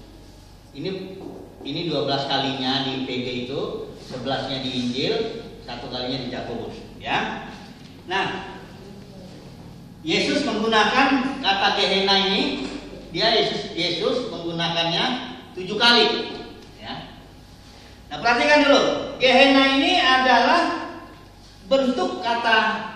Ini 0.77 1.17
ini 1.61 1.92
12 1.92 2.31
kalinya 2.31 2.88
di 2.88 3.05
PG 3.05 3.27
itu, 3.49 3.61
11-nya 4.09 4.59
di 4.64 4.70
Injil, 4.70 5.14
satu 5.68 5.92
kalinya 5.92 6.18
di 6.25 6.29
Jakobus, 6.33 6.77
ya. 6.96 7.49
Nah, 8.09 8.59
Yesus 10.01 10.42
menggunakan 10.49 11.40
kata 11.44 11.68
Gehenna 11.77 12.16
ini, 12.33 12.64
dia 13.12 13.29
Yesus 13.37 13.77
Yesus 13.77 14.33
menggunakannya 14.33 15.05
tujuh 15.53 15.77
kali, 15.77 16.33
ya. 16.81 17.12
Nah, 18.09 18.16
perhatikan 18.25 18.64
dulu, 18.64 18.83
Gehenna 19.20 19.77
ini 19.77 20.01
adalah 20.01 20.90
bentuk 21.68 22.25
kata 22.25 22.90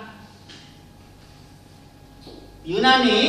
Yunani 2.64 3.20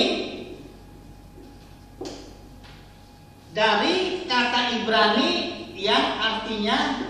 dari 3.55 4.27
kata 4.27 4.83
Ibrani 4.83 5.31
yang 5.79 6.19
artinya 6.19 7.07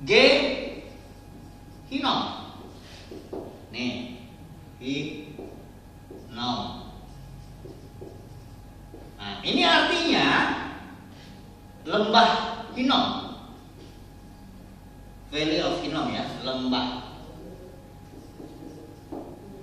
ge 0.00 0.28
hinom. 1.92 2.20
Nih, 3.68 4.24
hinom. 4.80 6.60
Nah, 9.20 9.34
ini 9.44 9.62
artinya 9.62 10.28
lembah 11.84 12.54
Hinom. 12.74 13.38
Valley 15.30 15.62
of 15.62 15.78
Hinnom 15.78 16.10
ya, 16.10 16.26
lembah 16.42 17.06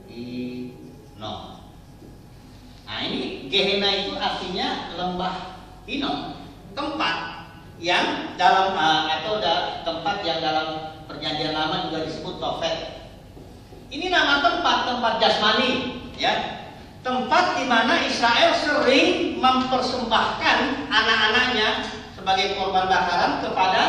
Hinnom. 0.07 1.39
Nah 2.87 2.99
ini 3.07 3.51
Gehenna 3.51 3.89
itu 3.91 4.15
artinya 4.15 4.95
lembah 4.95 5.50
Hinnom, 5.89 6.37
tempat 6.77 7.15
yang 7.81 8.37
dalam 8.37 8.77
atau 9.09 9.41
da, 9.41 9.81
tempat 9.81 10.21
yang 10.21 10.37
dalam 10.37 10.67
perjanjian 11.09 11.57
lama 11.57 11.89
juga 11.89 12.05
disebut 12.05 12.37
Tofet. 12.37 12.77
Ini 13.91 14.07
nama 14.13 14.39
tempat, 14.39 14.77
tempat 14.87 15.13
jasmani, 15.17 15.99
ya. 16.15 16.63
Tempat 17.01 17.57
di 17.57 17.65
mana 17.65 18.05
Israel 18.05 18.53
sering 18.61 19.41
mempersembahkan 19.41 20.57
anak-anaknya 20.93 21.89
sebagai 22.13 22.53
korban 22.53 22.85
bakaran 22.85 23.41
kepada 23.41 23.83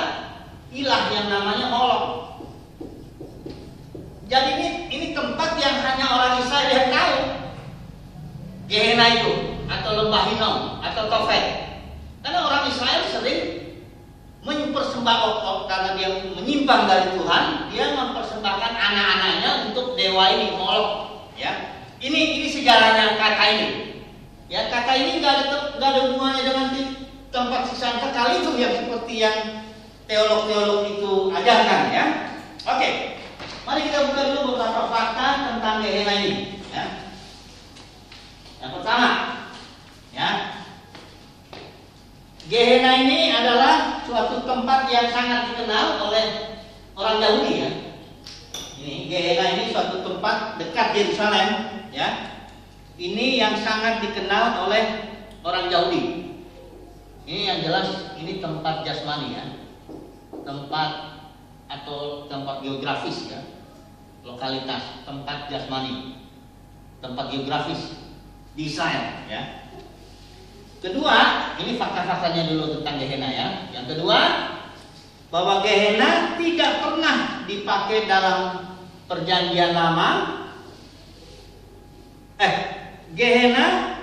ilah 0.72 1.04
yang 1.12 1.28
namanya 1.28 1.68
Molok. 1.68 2.04
Jadi 4.32 4.48
ini 4.56 4.68
ini 4.88 5.06
tempat 5.12 5.60
yang 5.60 5.76
hanya 5.84 6.06
orang 6.08 6.34
Israel 6.40 6.72
yang 6.72 6.88
tahu. 6.88 7.16
Gehenna 8.72 9.06
itu 9.20 9.60
atau 9.68 9.90
lembah 9.92 10.24
Hinnom 10.32 10.56
atau 10.80 11.04
Tofet. 11.12 11.71
Karena 12.22 12.38
orang 12.46 12.70
Israel 12.70 13.02
sering 13.10 13.40
mempersembahkan 14.42 15.66
karena 15.70 15.90
dia 15.98 16.08
menyimpang 16.34 16.86
dari 16.90 17.18
Tuhan, 17.18 17.44
dia 17.70 17.94
mempersembahkan 17.94 18.72
anak-anaknya 18.74 19.50
untuk 19.70 19.94
dewa 19.94 20.30
ini 20.34 20.54
Molok, 20.54 20.88
ya. 21.38 21.82
Ini 22.02 22.42
ini 22.42 22.46
sejarahnya 22.50 23.14
kata 23.14 23.44
ini. 23.54 23.68
Ya 24.50 24.66
kata 24.66 24.92
ini 24.98 25.22
nggak 25.22 25.34
ada 25.46 25.78
nggak 25.78 25.90
ada 25.94 26.00
hubungannya 26.10 26.42
dengan 26.42 26.66
tempat 27.32 27.70
sisaan 27.72 28.02
kekal 28.02 28.42
itu 28.42 28.50
yang 28.60 28.74
seperti 28.74 29.14
yang 29.22 29.38
teolog-teolog 30.10 30.92
itu 30.92 31.12
ajarkan 31.32 31.82
ya. 31.88 32.04
Oke, 32.68 33.18
mari 33.64 33.88
kita 33.88 34.12
buka 34.12 34.22
dulu 34.28 34.40
beberapa 34.54 34.92
fakta 34.92 35.56
tentang 35.56 35.80
Gehenna 35.80 36.14
ini. 36.20 36.60
Ya. 36.68 36.84
Yang 38.60 38.70
pertama, 38.78 39.10
ya, 40.12 40.28
Gehenna 42.50 43.06
ini 43.06 43.30
adalah 43.30 44.02
suatu 44.02 44.42
tempat 44.42 44.90
yang 44.90 45.06
sangat 45.14 45.54
dikenal 45.54 46.10
oleh 46.10 46.58
orang 46.98 47.22
Yahudi 47.22 47.52
ya. 47.62 47.70
Ini 48.82 48.94
Gehenna 49.06 49.46
ini 49.54 49.64
suatu 49.70 50.02
tempat 50.02 50.58
dekat 50.58 50.90
Yerusalem 50.90 51.48
ya. 51.94 52.34
Ini 52.98 53.26
yang 53.38 53.54
sangat 53.54 54.02
dikenal 54.02 54.66
oleh 54.66 54.84
orang 55.46 55.70
Yahudi. 55.70 56.34
Ini 57.22 57.40
yang 57.46 57.58
jelas 57.62 58.10
ini 58.18 58.42
tempat 58.42 58.82
jasmani 58.82 59.38
ya. 59.38 59.44
Tempat 60.42 60.90
atau 61.70 62.26
tempat 62.26 62.66
geografis 62.66 63.30
ya. 63.30 63.38
Lokalitas, 64.26 65.06
tempat 65.06 65.46
jasmani. 65.46 66.18
Tempat 66.98 67.30
geografis 67.30 68.02
di 68.58 68.66
Israel 68.66 69.30
ya. 69.30 69.61
Kedua, 70.82 71.18
ini 71.62 71.78
fakta-faktanya 71.78 72.50
dulu 72.50 72.82
tentang 72.82 72.98
Gehenna 72.98 73.30
ya. 73.30 73.70
Yang 73.70 73.94
kedua, 73.94 74.18
bahwa 75.30 75.62
Gehenna 75.62 76.34
tidak 76.34 76.82
pernah 76.82 77.46
dipakai 77.46 78.10
dalam 78.10 78.40
perjanjian 79.06 79.78
lama. 79.78 80.10
Eh, 82.42 82.54
Gehenna 83.14 83.94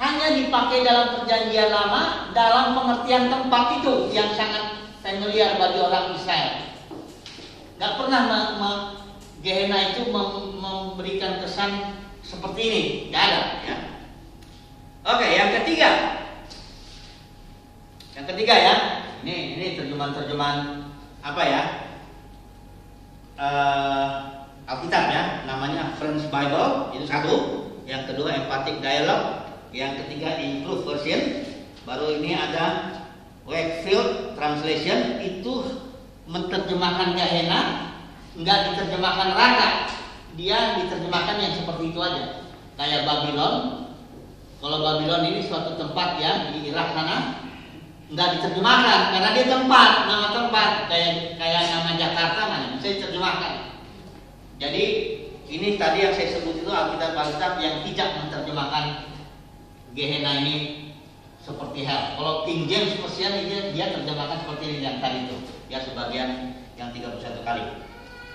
hanya 0.00 0.28
dipakai 0.32 0.80
dalam 0.80 1.20
perjanjian 1.20 1.68
lama 1.68 2.32
dalam 2.32 2.72
pengertian 2.72 3.28
tempat 3.28 3.84
itu 3.84 4.08
yang 4.16 4.32
sangat 4.32 4.80
familiar 5.04 5.60
bagi 5.60 5.76
orang 5.76 6.16
Israel. 6.16 6.72
Gak 7.76 8.00
pernah 8.00 8.20
Gehenna 9.40 9.92
itu 9.92 10.08
mem- 10.08 10.56
memberikan 10.60 11.40
kesan 11.40 12.00
seperti 12.30 12.60
ini, 12.62 12.82
gak 13.10 13.22
ada. 13.26 13.42
Ya. 13.66 13.76
Oke, 15.02 15.26
yang 15.34 15.50
ketiga, 15.58 15.90
yang 18.14 18.26
ketiga 18.30 18.54
ya, 18.54 18.74
ini 19.26 19.58
ini 19.58 19.66
terjemahan-terjemahan 19.74 20.86
apa 21.26 21.42
ya? 21.42 21.62
Eh, 23.40 24.08
Alkitab 24.70 25.04
ya, 25.10 25.22
namanya 25.50 25.98
French 25.98 26.30
Bible 26.30 26.94
itu 26.94 27.06
satu. 27.10 27.36
Yang 27.90 28.14
kedua 28.14 28.38
emphatic 28.38 28.78
dialogue, 28.78 29.50
yang 29.74 29.98
ketiga 29.98 30.38
include 30.38 30.86
version. 30.86 31.42
Baru 31.82 32.22
ini 32.22 32.38
ada 32.38 32.94
Wakefield 33.50 34.38
translation 34.38 35.18
itu 35.18 35.82
menerjemahkan 36.30 37.18
Gehenna, 37.18 37.90
nggak 38.38 38.58
diterjemahkan 38.70 39.34
neraka. 39.34 39.68
Dia 40.38 40.78
diterjemahkan 40.82 41.36
yang 41.42 41.54
seperti 41.58 41.94
itu 41.94 42.00
aja. 42.02 42.46
Kayak 42.78 43.06
Babylon. 43.06 43.54
Kalau 44.60 44.78
Babylon 44.84 45.22
ini 45.32 45.40
suatu 45.40 45.74
tempat 45.80 46.20
ya 46.20 46.52
di 46.52 46.68
Irak 46.68 46.92
sana, 46.92 47.48
nggak 48.10 48.28
diterjemahkan 48.36 49.00
karena 49.14 49.30
dia 49.32 49.46
tempat, 49.48 49.90
nama 50.10 50.28
tempat 50.34 50.70
kayak 50.90 51.38
kayak 51.38 51.62
nama 51.70 51.90
Jakarta 51.96 52.40
mana 52.44 52.66
bisa 52.76 52.98
diterjemahkan. 52.98 53.54
Jadi 54.60 54.84
ini 55.48 55.80
tadi 55.80 55.98
yang 56.04 56.12
saya 56.12 56.28
sebut 56.36 56.60
itu 56.60 56.68
Alkitab 56.68 57.16
Alkitab 57.16 57.52
yang 57.62 57.80
tidak 57.88 58.08
menerjemahkan 58.20 58.84
Gehenna 59.96 60.44
ini 60.44 60.56
seperti 61.40 61.88
hell. 61.88 62.20
Kalau 62.20 62.34
King 62.44 62.68
James 62.68 63.00
Version 63.00 63.32
ini 63.32 63.72
dia 63.72 63.96
terjemahkan 63.96 64.44
seperti 64.44 64.64
ini 64.68 64.78
yang 64.84 64.98
tadi 65.00 65.30
itu, 65.30 65.36
ya 65.72 65.80
sebagian 65.80 66.58
yang 66.76 66.90
31 66.92 67.46
kali. 67.46 67.64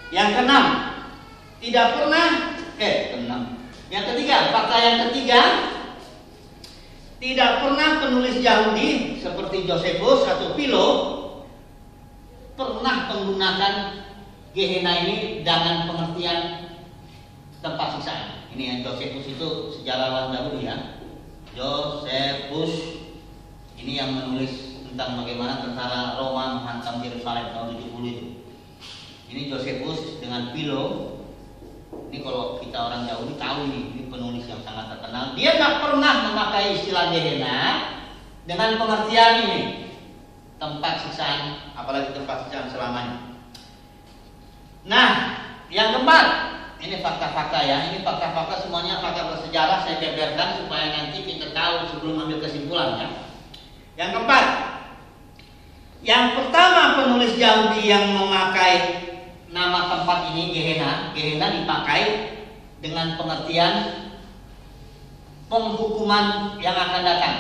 Yang 0.09 0.27
keenam, 0.39 0.65
tidak 1.63 1.87
pernah 1.99 2.27
eh 2.75 2.95
keenam. 3.15 3.43
Yang 3.87 4.05
ketiga, 4.11 4.35
fakta 4.51 4.75
yang 4.81 4.97
ketiga, 5.07 5.41
tidak 7.21 7.51
pernah 7.63 7.89
penulis 8.03 8.37
Yahudi 8.43 9.17
seperti 9.23 9.63
Josephus 9.63 10.27
atau 10.27 10.53
Philo 10.53 10.87
pernah 12.55 13.11
menggunakan 13.11 13.73
Gehenna 14.55 15.03
ini 15.03 15.43
dengan 15.43 15.91
pengertian 15.91 16.71
tempat 17.59 17.99
siksaan. 17.99 18.47
Ini 18.55 18.63
yang 18.63 18.79
Josephus 18.87 19.27
itu 19.27 19.47
sejarawan 19.79 20.31
dahulu 20.31 20.63
ya. 20.63 21.01
Josephus 21.51 23.03
ini 23.75 23.99
yang 23.99 24.15
menulis 24.15 24.79
tentang 24.87 25.19
bagaimana 25.19 25.59
tentara 25.59 26.15
Roma 26.15 26.63
menghantam 26.63 27.03
Yerusalem 27.03 27.51
tahun 27.51 27.75
70 27.75 28.11
itu. 28.15 28.27
Ini 29.27 29.41
Josephus 29.51 30.23
dengan 30.23 30.55
Philo. 30.55 31.14
Ini 32.11 32.23
kalau 32.23 32.61
kita 32.63 32.77
orang 32.77 33.07
Yahudi 33.09 33.35
tahu 33.35 33.67
ini, 33.67 33.81
ini 33.91 34.03
penulis 34.07 34.45
yang 34.47 34.61
sangat 34.63 34.95
terkenal. 34.95 35.35
Dia 35.35 35.59
nggak 35.59 35.75
pernah 35.83 36.13
memakai 36.31 36.79
istilah 36.79 37.11
Gehenna 37.11 37.59
dengan 38.47 38.79
pengertian 38.79 39.33
ini 39.47 39.61
tempat 40.55 40.93
siksaan, 41.03 41.73
apalagi 41.75 42.15
tempat 42.15 42.47
siksaan 42.47 42.71
selamanya. 42.71 43.17
Nah, 44.85 45.09
yang 45.73 45.97
keempat, 45.97 46.25
ini 46.79 47.01
fakta-fakta 47.01 47.59
ya. 47.65 47.77
Ini 47.91 48.05
fakta-fakta 48.05 48.63
semuanya 48.63 49.01
fakta 49.01 49.33
bersejarah 49.33 49.81
saya 49.83 49.97
beberkan 49.97 50.61
supaya 50.61 50.85
nanti 50.93 51.25
kita 51.25 51.51
tahu 51.51 51.89
sebelum 51.89 52.21
ambil 52.21 52.39
kesimpulan 52.39 53.01
ya. 53.01 53.07
Yang 53.97 54.09
keempat, 54.15 54.45
yang 56.05 56.37
pertama 56.37 57.01
penulis 57.01 57.33
Yahudi 57.33 57.89
yang 57.89 58.13
memakai 58.13 58.73
nama 59.55 59.87
tempat 59.87 60.35
ini 60.35 60.51
Gehenna, 60.51 61.15
Gehenna 61.15 61.47
dipakai 61.63 62.03
dengan 62.83 63.15
pengertian 63.15 63.73
penghukuman 65.47 66.59
yang 66.59 66.75
akan 66.75 67.01
datang. 67.07 67.37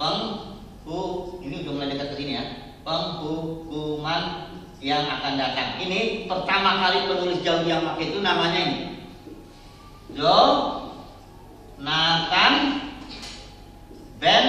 Penghu, 0.00 1.36
ini 1.44 1.60
udah 1.60 1.72
mulai 1.76 1.92
dekat 1.92 2.16
ke 2.16 2.24
sini 2.24 2.32
ya. 2.40 2.44
Penghukuman 2.80 4.48
yang 4.80 5.04
akan 5.04 5.36
datang. 5.36 5.76
Ini 5.84 6.24
pertama 6.24 6.80
kali 6.80 7.04
penulis 7.04 7.44
Yahudi 7.44 7.68
yang 7.68 7.84
pakai 7.84 8.08
itu 8.08 8.18
namanya 8.24 8.60
ini. 8.64 8.80
Jo 10.16 10.36
Nathan 11.76 12.54
Ben 14.16 14.44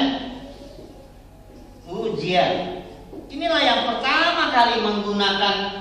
Ujian. 1.92 2.88
Inilah 3.28 3.60
yang 3.60 3.82
pertama 3.84 4.56
kali 4.56 4.80
menggunakan 4.80 5.81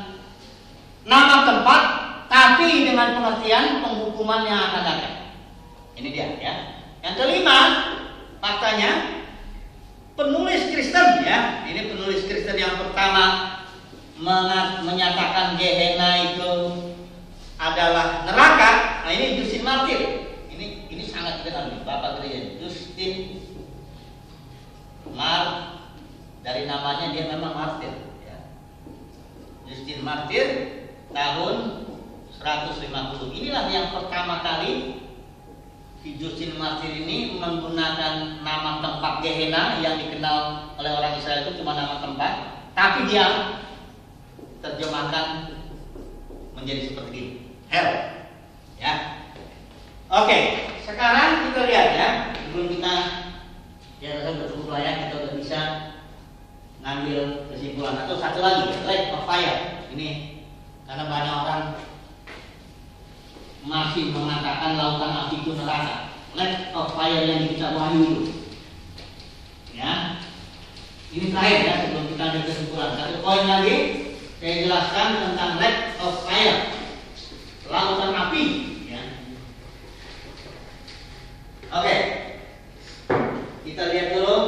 nama 1.11 1.43
tempat 1.43 1.83
tapi 2.31 2.87
dengan 2.87 3.19
pengertian 3.19 3.83
penghukuman 3.83 4.47
yang 4.47 4.71
akan 4.71 4.83
datang. 4.87 5.17
Ini 5.99 6.09
dia 6.15 6.39
ya. 6.39 6.55
Yang 7.03 7.15
kelima, 7.19 7.59
faktanya 8.39 9.27
penulis 10.15 10.71
Kristen 10.71 11.27
ya. 11.27 11.67
Ini 11.67 11.91
penulis 11.91 12.31
Kristen 12.31 12.55
yang 12.55 12.79
pertama 12.79 13.59
menyatakan 14.87 15.59
Gehenna 15.59 16.39
itu 16.39 16.53
adalah 17.59 18.23
neraka. 18.23 19.03
Nah, 19.03 19.11
ini 19.11 19.43
Justin 19.43 19.67
Martir. 19.67 20.01
Ini 20.47 20.87
ini 20.95 21.03
sangat 21.03 21.43
dikenal 21.43 21.75
nih, 21.75 21.81
Bapak 21.83 22.23
gereja 22.23 22.55
Justin 22.63 23.43
Mar 25.11 25.75
dari 26.41 26.71
namanya 26.71 27.11
dia 27.11 27.29
memang 27.29 27.53
martir 27.53 27.93
ya. 28.25 28.39
Justin 29.67 30.01
Martir 30.07 30.80
tahun 31.13 31.87
150. 32.41 33.37
Inilah 33.37 33.69
yang 33.69 33.93
pertama 33.93 34.41
kali 34.41 35.03
si 36.01 36.17
Justin 36.17 36.57
ini 36.57 37.37
menggunakan 37.37 38.41
nama 38.41 38.81
tempat 38.81 39.21
Gehenna 39.21 39.85
yang 39.85 40.01
dikenal 40.01 40.73
oleh 40.81 40.91
orang 40.97 41.21
Israel 41.21 41.45
itu 41.45 41.61
cuma 41.61 41.77
nama 41.77 42.01
tempat, 42.01 42.33
tapi 42.73 43.05
dia 43.13 43.61
terjemahkan 44.65 45.57
menjadi 46.57 46.93
seperti 46.93 47.17
ini. 47.17 47.35
Hell. 47.69 47.91
Ya. 48.81 48.95
Oke, 50.09 50.39
sekarang 50.83 51.53
kita 51.53 51.61
lihat 51.69 51.89
ya, 51.95 52.09
sebelum 52.35 52.67
kita 52.73 52.95
ya 54.01 54.25
rasa 54.25 54.49
cukup 54.49 54.73
layak 54.73 54.95
kita 55.07 55.15
udah 55.21 55.35
bisa 55.37 55.61
ngambil 56.81 57.45
kesimpulan 57.53 58.09
atau 58.09 58.17
satu 58.17 58.41
lagi, 58.41 58.73
lake 58.89 59.13
of 59.13 59.29
fire. 59.29 59.85
Ini 59.93 60.30
karena 60.91 61.07
banyak 61.07 61.35
orang 61.47 61.63
masih 63.63 64.11
mengatakan 64.11 64.75
lautan 64.75 65.15
api 65.15 65.47
itu 65.47 65.55
neraka. 65.55 66.19
Lake 66.35 66.75
of 66.75 66.99
fire 66.99 67.31
yang 67.31 67.47
di 67.47 67.55
kitab 67.55 67.79
Wahyu 67.79 68.03
itu. 68.03 68.23
Ya. 69.71 70.19
Ini 71.15 71.31
terakhir 71.31 71.59
ya 71.63 71.75
sebelum 71.87 72.11
kita 72.11 72.23
ambil 72.27 72.43
kesimpulan. 72.43 72.99
Satu 72.99 73.23
poin 73.23 73.47
lagi 73.47 73.77
saya 74.43 74.67
jelaskan 74.67 75.09
tentang 75.31 75.63
lake 75.63 75.95
of 76.03 76.27
fire. 76.27 76.59
Lautan 77.71 78.11
api, 78.11 78.45
ya. 78.91 79.03
Oke. 81.71 81.97
Kita 83.63 83.83
lihat 83.95 84.09
dulu 84.19 84.39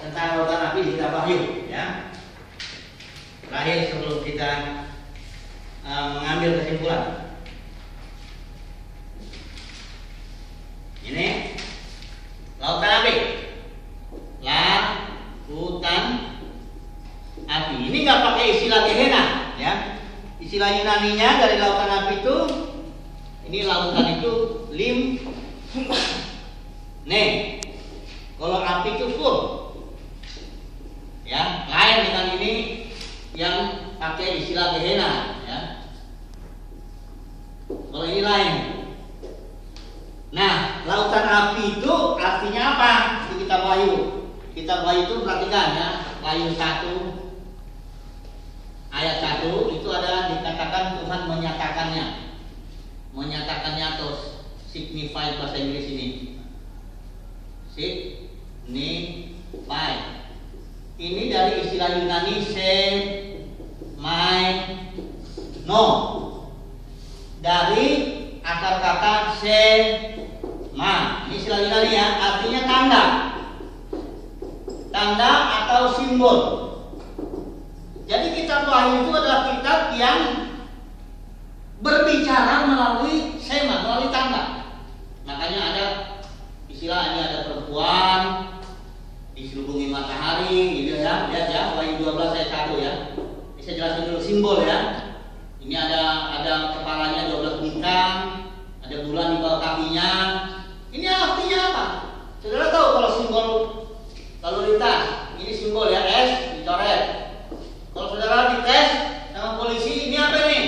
tentang 0.00 0.40
lautan 0.40 0.64
api 0.72 0.78
di 0.80 0.90
kitab 0.96 1.12
Wahyu, 1.12 1.68
ya. 1.68 2.15
Terakhir 3.46 3.78
sebelum 3.88 4.18
kita 4.26 4.50
uh, 5.86 6.06
mengambil 6.18 6.60
kesimpulan. 6.60 7.04
Ini 11.06 11.26
lautan 12.58 12.92
api. 13.02 13.14
Lautan 15.46 16.04
api. 17.46 17.76
Ini 17.86 17.98
nggak 18.02 18.22
pakai 18.26 18.46
istilah 18.58 18.80
Gehenna, 18.90 19.24
ya. 19.56 19.72
Istilah 20.42 20.74
Yunani-nya 20.82 21.40
dari 21.40 21.56
lautan 21.62 21.90
api 21.90 22.14
itu 22.20 22.36
ini 23.46 23.62
lautan 23.62 24.18
itu 24.18 24.32
lim 24.74 24.98
Nih, 27.06 27.62
kalau 28.34 28.58
api 28.58 28.98
itu 28.98 29.14
full, 29.14 29.38
ya 31.22 31.70
lain 31.70 31.96
dengan 32.02 32.26
ini 32.34 32.75
yang 33.36 33.92
pakai 34.00 34.40
istilah 34.40 34.80
Gehenna, 34.80 35.12
ya. 35.44 35.58
Kalau 37.68 38.06
ini 38.08 38.24
lain. 38.24 38.54
Nah, 40.32 40.82
lautan 40.88 41.24
api 41.28 41.80
itu 41.80 41.94
artinya 42.16 42.62
apa? 42.76 42.92
Di 43.28 43.44
kitab 43.44 43.60
Wahyu. 43.68 43.94
Kitab 44.56 44.88
Wahyu 44.88 45.04
itu 45.04 45.20
perhatikan 45.20 45.76
ya, 45.76 45.88
Wahyu 46.24 46.56
1 46.56 47.16
ayat 48.96 49.44
1 49.44 49.76
itu 49.76 49.88
ada 49.92 50.32
dikatakan 50.32 51.04
Tuhan 51.04 51.28
menyatakannya. 51.28 52.32
Menyatakannya 53.12 53.96
atau 53.96 54.16
signify 54.64 55.36
bahasa 55.36 55.60
Inggris 55.60 55.88
ini. 55.92 56.08
Signify. 57.76 59.12
Ini 60.96 61.28
dari 61.28 61.60
istilah 61.60 61.92
Yunani 62.00 62.40
se 62.40 62.72
my 63.96 64.44
no. 65.64 65.84
Dari 67.40 67.88
akar 68.42 68.80
kata 68.80 69.14
se 69.38 69.62
ma. 70.76 71.26
Ini 71.26 71.34
istilah 71.36 71.58
Yunani 71.62 71.90
ya, 71.92 72.06
artinya 72.16 72.62
tanda. 72.64 73.02
Tanda 74.90 75.32
atau 75.62 75.82
simbol. 75.98 76.38
Jadi 78.06 78.38
kitab 78.38 78.70
Wahyu 78.70 79.02
itu 79.02 79.10
adalah 79.10 79.50
kitab 79.50 79.92
yang 79.98 80.20
berbicara 81.82 82.70
sema, 83.42 83.82
melalui 83.82 84.14
tanda. 84.14 84.42
Makanya 85.26 85.60
ada 85.74 85.86
istilah 86.70 87.12
ini 87.12 87.20
ada 87.20 87.38
perempuan 87.50 88.20
diselubungi 89.36 89.90
matahari 89.90 90.82
gitu 90.82 91.02
ya. 91.02 91.28
Lihat 91.28 91.46
ya, 91.50 91.62
Wahyu 91.76 91.98
12 92.00 92.32
ayat 92.32 92.50
1 92.72 92.78
ya. 92.78 92.92
Ini 93.58 93.60
saya 93.60 93.74
jelasin 93.74 94.06
dulu 94.08 94.20
simbol 94.22 94.58
ya. 94.64 94.78
Ini 95.60 95.74
ada 95.74 96.02
ada 96.40 96.52
kepalanya 96.78 97.26
12 97.26 97.58
bintang, 97.58 98.14
ada 98.86 98.96
bulan 99.02 99.34
di 99.34 99.38
bawah 99.42 99.58
kakinya. 99.58 100.10
Ini 100.94 101.06
artinya 101.10 101.58
apa? 101.74 101.84
Saudara 102.38 102.70
tahu 102.70 102.86
kalau 102.96 103.10
simbol 103.18 103.46
lalu 104.46 104.60
lintas, 104.78 105.34
ini 105.42 105.50
simbol 105.50 105.90
ya 105.90 106.06
S 106.06 106.54
dicoret. 106.54 107.02
Kalau 107.90 108.12
saudara 108.14 108.54
dites 108.54 108.88
sama 109.34 109.58
polisi, 109.58 110.12
ini 110.12 110.16
apa 110.20 110.46
nih? 110.46 110.64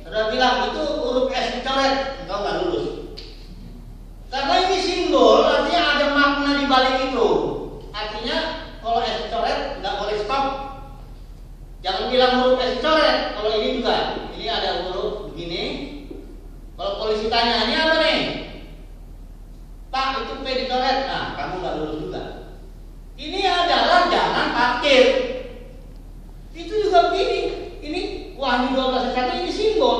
Saudara 0.00 0.32
bilang 0.32 0.72
itu 0.72 0.82
huruf 1.04 1.28
S 1.28 1.60
dicoret, 1.60 2.24
engkau 2.24 2.40
nggak 2.40 2.56
lulus. 2.64 2.86
Karena 4.32 4.54
ini 4.64 4.78
simbol, 4.80 5.44
artinya 5.44 5.82
ada 5.92 6.06
makna 6.16 6.50
di 6.56 6.64
balik 6.64 6.96
itu. 7.12 7.28
Artinya 7.92 8.38
kalau 8.80 9.04
S 9.04 9.28
dicoret 9.28 9.82
nggak 9.84 9.94
boleh 10.00 10.16
stop. 10.24 10.44
Jangan 11.84 12.08
bilang 12.08 12.32
huruf 12.40 12.62
S 12.64 12.80
dicoret. 12.80 13.36
Kalau 13.36 13.50
ini 13.52 13.68
juga, 13.82 13.96
ini 14.32 14.46
ada 14.48 14.88
huruf 14.88 15.28
begini. 15.28 15.62
Kalau 16.78 17.02
polisi 17.02 17.26
tanya, 17.26 17.66
ini 17.66 17.74
apa 17.74 17.96
nih? 18.00 18.20
Pak, 19.90 20.06
itu 20.24 20.34
P 20.40 20.46
dicoret. 20.46 21.10
Nah, 21.10 21.34
kamu 21.34 21.54
nggak 21.58 21.76
lulus 21.82 21.98
juga. 22.06 22.22
Ini 23.18 23.40
adalah 23.50 24.06
jangan 24.06 24.46
parkir. 24.54 25.06
Itu 26.54 26.74
juga 26.86 27.10
begini. 27.10 27.40
Ini 27.82 28.00
Wahyu 28.38 28.78
12 28.78 29.10
ayat 29.10 29.34
1 29.34 29.42
ini 29.42 29.50
simbol. 29.50 29.98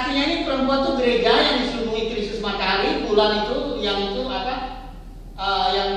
Artinya 0.00 0.22
ini 0.32 0.36
perempuan 0.48 0.80
itu 0.80 0.92
gereja 0.96 1.32
yang 1.36 1.56
diselubungi 1.60 2.08
Kristus 2.08 2.40
matahari, 2.40 3.04
bulan 3.04 3.44
itu 3.44 3.84
yang 3.84 4.00
itu 4.00 4.24
apa? 4.32 4.80
eh, 5.36 5.68
yang 5.76 5.90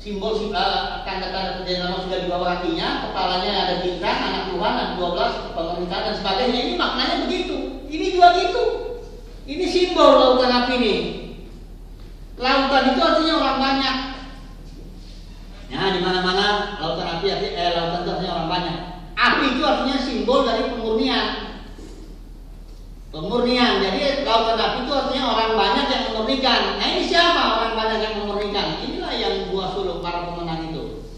simbol 0.00 0.40
eh, 0.40 0.84
tanda-tanda 1.04 1.60
perjanjian 1.60 1.84
lama 1.84 2.00
sudah 2.00 2.18
di 2.24 2.28
bawah 2.32 2.48
kakinya, 2.56 2.88
kepalanya 3.04 3.52
ada 3.52 3.74
bintang, 3.84 4.18
anak 4.32 4.44
Tuhan, 4.48 4.72
anak 4.72 4.92
12, 4.96 5.52
pemerintahan 5.52 6.04
dan 6.08 6.14
sebagainya. 6.16 6.60
Ini 6.64 6.74
maknanya 6.80 7.16
begitu. 7.28 7.56
Ini 7.92 8.06
juga 8.16 8.28
gitu. 8.40 8.64
Ini 9.44 9.64
simbol 9.68 10.16
lautan 10.16 10.64
api 10.64 10.72
ini. 10.80 10.94
Lautan 12.40 12.96
itu 12.96 13.00
artinya 13.04 13.34
orang 13.36 13.58
banyak. 13.60 13.96
Ya, 15.68 15.92
di 15.92 16.00
mana-mana 16.00 16.80
lautan 16.80 17.20
api 17.20 17.26
artinya 17.28 17.52
eh, 17.52 17.72
lautan 17.76 18.00
itu 18.00 18.10
artinya 18.16 18.32
orang 18.32 18.48
banyak. 18.48 18.76
Api 19.12 19.44
itu 19.52 19.62
artinya 19.68 19.96
simbol 20.00 20.48
dari 20.48 20.72
pemurnian. 20.72 21.49
Pemurnian. 23.10 23.82
Jadi 23.82 24.22
lautan 24.22 24.54
api 24.54 24.78
itu 24.86 24.92
artinya 24.94 25.24
orang 25.34 25.52
banyak 25.58 25.86
yang 25.90 26.02
memurnikan. 26.10 26.78
Nah, 26.78 26.86
ini 26.86 27.02
siapa 27.10 27.42
orang 27.58 27.74
banyak 27.74 27.98
yang 28.06 28.14
memurnikan? 28.22 28.78
Inilah 28.86 29.10
yang 29.18 29.34
buah 29.50 29.74
sulung 29.74 29.98
para 29.98 30.30
pemenang 30.30 30.70
itu. 30.70 31.10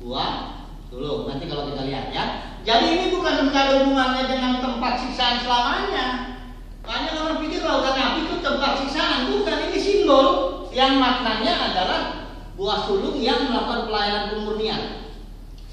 Buah 0.00 0.64
sulung. 0.88 1.28
Nanti 1.28 1.44
kalau 1.44 1.68
kita 1.68 1.84
lihat 1.84 2.08
ya. 2.16 2.24
Jadi 2.64 2.86
ini 2.96 3.06
bukan 3.12 3.52
ada 3.52 3.84
hubungannya 3.84 4.24
dengan 4.24 4.64
tempat 4.64 5.04
siksaan 5.04 5.44
selamanya. 5.44 6.32
Banyak 6.80 7.12
orang 7.12 7.38
pikir 7.44 7.60
lautan 7.60 7.92
api 7.92 8.24
itu 8.24 8.40
tempat 8.40 8.72
siksaan. 8.80 9.28
Bukan, 9.28 9.68
ini 9.68 9.76
simbol 9.76 10.28
yang 10.72 10.96
maknanya 10.96 11.72
adalah 11.72 12.00
buah 12.56 12.88
sulung 12.88 13.20
yang 13.20 13.52
melakukan 13.52 13.84
pelayanan 13.92 14.32
pemurnian. 14.32 14.82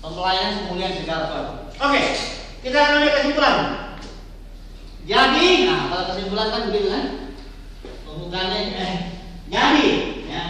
Pelayanan 0.03 0.67
pemulihan 0.67 0.99
segala 0.99 1.31
sesuatu. 1.31 1.53
Oke, 1.79 2.01
kita 2.59 2.75
akan 2.75 2.95
lihat 3.07 3.15
kesimpulan. 3.23 3.55
Jadi, 5.41 5.65
nah 5.65 5.89
kalau 5.89 6.05
kesimpulan 6.13 6.53
kan 6.53 6.69
begitu 6.69 6.93
kan? 6.93 7.05
Pembukaannya, 8.05 8.59
eh, 8.77 8.95
jadi, 9.49 9.89
ya, 10.29 10.43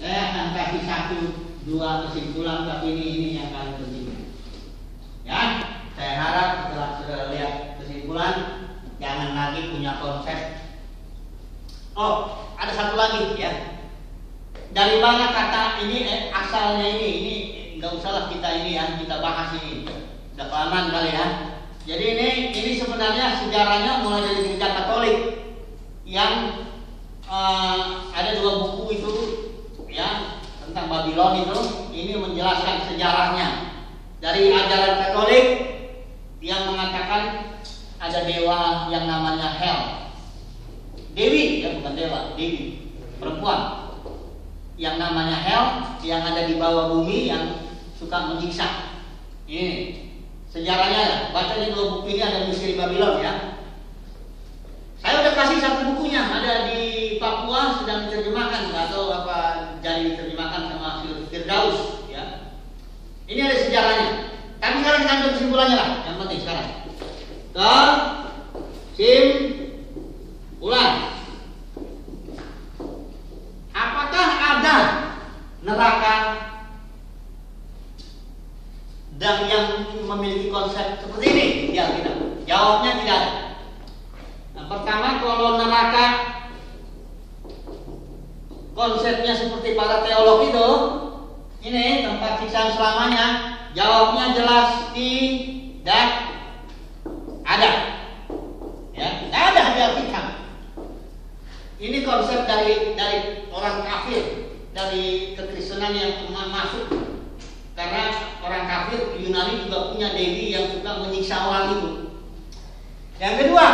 saya 0.00 0.18
akan 0.32 0.46
kasih 0.56 0.82
satu 0.88 1.20
dua 1.68 2.08
kesimpulan, 2.08 2.64
tapi 2.64 2.96
ini 2.96 3.04
ini 3.12 3.28
yang 3.36 3.52
paling 3.52 3.76
penting. 3.76 4.32
Ya, 5.28 5.40
saya 5.92 6.12
harap 6.16 6.48
setelah 6.64 6.90
sudah 6.96 7.20
lihat 7.28 7.76
kesimpulan, 7.76 8.34
jangan 8.96 9.36
lagi 9.36 9.68
punya 9.68 10.00
konsep. 10.00 10.40
Oh, 11.92 12.48
ada 12.56 12.72
satu 12.72 12.96
lagi 12.96 13.36
ya. 13.36 13.52
Dari 14.72 14.96
mana 14.96 15.28
kata 15.28 15.84
ini 15.84 16.08
eh, 16.08 16.32
asalnya 16.32 16.88
ini 16.88 17.08
ini 17.20 17.34
nggak 17.76 18.00
usahlah 18.00 18.32
kita 18.32 18.64
ini 18.64 18.80
ya 18.80 18.96
kita 18.96 19.20
bahas 19.20 19.52
ini. 19.60 19.84
Udah 20.32 20.48
kelamaan 20.48 20.88
kali 20.88 21.12
ya. 21.12 21.57
Jadi 21.88 22.04
ini 22.04 22.28
ini 22.52 22.72
sebenarnya 22.76 23.40
sejarahnya 23.40 24.04
mulai 24.04 24.28
dari 24.28 24.44
gereja 24.44 24.76
Katolik 24.76 25.40
yang 26.04 26.68
eh, 27.24 27.84
ada 28.12 28.30
dua 28.36 28.52
buku 28.60 29.00
itu 29.00 29.12
ya 29.88 30.36
tentang 30.68 30.92
Babylon 30.92 31.48
itu. 31.48 31.60
Ini 31.88 32.20
menjelaskan 32.20 32.92
sejarahnya. 32.92 33.72
Dari 34.20 34.52
ajaran 34.52 35.00
Katolik 35.00 35.46
yang 36.44 36.76
mengatakan 36.76 37.56
ada 37.96 38.20
dewa 38.28 38.92
yang 38.92 39.08
namanya 39.08 39.48
Hell. 39.56 40.12
Dewi 41.16 41.64
ya 41.64 41.72
bukan 41.80 41.96
dewa, 41.96 42.36
Dewi. 42.36 42.84
Perempuan. 43.16 43.60
Yang 44.76 45.00
namanya 45.00 45.40
Hell 45.40 45.66
yang 46.04 46.20
ada 46.20 46.44
di 46.44 46.60
bawah 46.60 46.92
bumi 46.92 47.32
yang 47.32 47.72
suka 47.96 48.36
menyiksa. 48.36 49.00
Ini 49.48 50.07
sejarahnya 50.52 51.00
ya. 51.00 51.16
Baca 51.32 51.54
di 51.60 51.72
dua 51.72 51.84
buku 51.98 52.08
ini 52.16 52.22
ada 52.24 52.48
misteri 52.48 52.74
Babylon 52.78 53.20
ya. 53.20 53.32
Saya 54.98 55.22
udah 55.22 55.34
kasih 55.38 55.62
satu 55.62 55.94
bukunya 55.94 56.18
ada 56.26 56.66
di 56.66 57.16
Papua 57.22 57.78
sedang 57.78 58.10
diterjemahkan 58.10 58.70
nggak 58.70 58.90
tahu 58.90 59.10
apa 59.14 59.38
jadi 59.78 60.14
diterjemahkan 60.14 60.74
sama 60.74 61.06
Firdaus 61.30 62.06
ya. 62.10 62.50
Ini 63.30 63.40
ada 63.46 63.56
sejarahnya. 63.62 64.08
Tapi 64.58 64.82
sekarang 64.82 65.00
kita 65.06 65.14
ambil 65.14 65.30
kesimpulannya 65.38 65.76
lah. 65.78 65.90
Yang 66.02 66.16
penting 66.18 66.40
sekarang. 66.42 66.68
Kesimpulan. 68.98 70.94
Apakah 73.70 74.28
ada 74.42 74.76
neraka 75.62 76.14
dan 79.18 79.46
yang 79.46 79.66
memiliki 80.02 80.50
konsep 80.50 80.98
seperti 80.98 81.26
ini? 81.30 81.46
Ya 81.78 81.94
tidak. 81.94 82.42
Jawabnya 82.42 82.92
tidak 82.98 83.14
ada. 83.22 83.32
Nah, 84.58 84.66
pertama 84.66 85.22
kalau 85.22 85.62
neraka 85.62 86.06
konsepnya 88.74 89.34
seperti 89.38 89.78
para 89.78 90.02
teolog 90.02 90.42
itu, 90.50 90.68
ini 91.62 92.02
tempat 92.02 92.42
siksaan 92.42 92.74
selamanya. 92.74 93.26
Jawabnya 93.78 94.34
jelas 94.34 94.90
tidak 94.90 96.06
ada. 97.46 97.70
Ya, 98.98 99.08
tidak 99.22 99.42
ada 99.54 99.62
di 99.74 99.80
Alkitab. 99.86 100.26
Ini 101.78 102.02
konsep 102.02 102.42
dari 102.50 102.98
dari 102.98 103.46
orang 103.54 103.86
kafir, 103.86 104.50
dari 104.74 105.38
kekristenan 105.38 105.94
yang 105.94 106.26
ma- 106.34 106.50
masuk. 106.50 106.90
Karena 107.78 108.10
orang 108.42 108.66
kafir 108.66 109.14
Yunani 109.22 109.62
juga 109.62 109.94
punya 109.94 110.10
dewi 110.10 110.50
yang 110.50 110.66
suka 110.74 111.06
menyiksa 111.06 111.46
orang 111.46 111.78
itu. 111.78 111.90
Yang 113.22 113.34
kedua, 113.46 113.66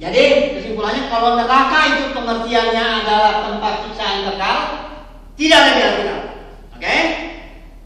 jadi 0.00 0.56
kesimpulannya 0.56 0.97
kalau 1.08 1.40
neraka 1.40 1.80
itu 1.96 2.04
pengertiannya 2.12 2.84
adalah 3.04 3.32
tempat 3.48 3.74
siksa 3.84 4.04
yang 4.04 4.24
kekal, 4.32 4.58
tidak 5.34 5.58
ada 5.58 5.72
di 5.72 5.82
Alkitab. 5.82 6.20
Oke? 6.76 6.98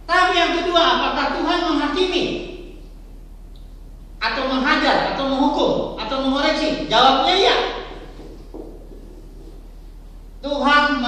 Tapi 0.04 0.32
yang 0.37 0.52
kedua, 0.61 0.82
apakah 0.82 1.26
Tuhan 1.38 1.58
menghakimi 1.72 2.24
atau 4.22 4.42
menghajar 4.46 5.14
atau 5.14 5.24
menghukum 5.30 5.72
atau 5.98 6.16
mengoreksi? 6.20 6.87
Jawabnya 6.90 7.35
iya. 7.35 7.56
Tuhan 10.42 10.98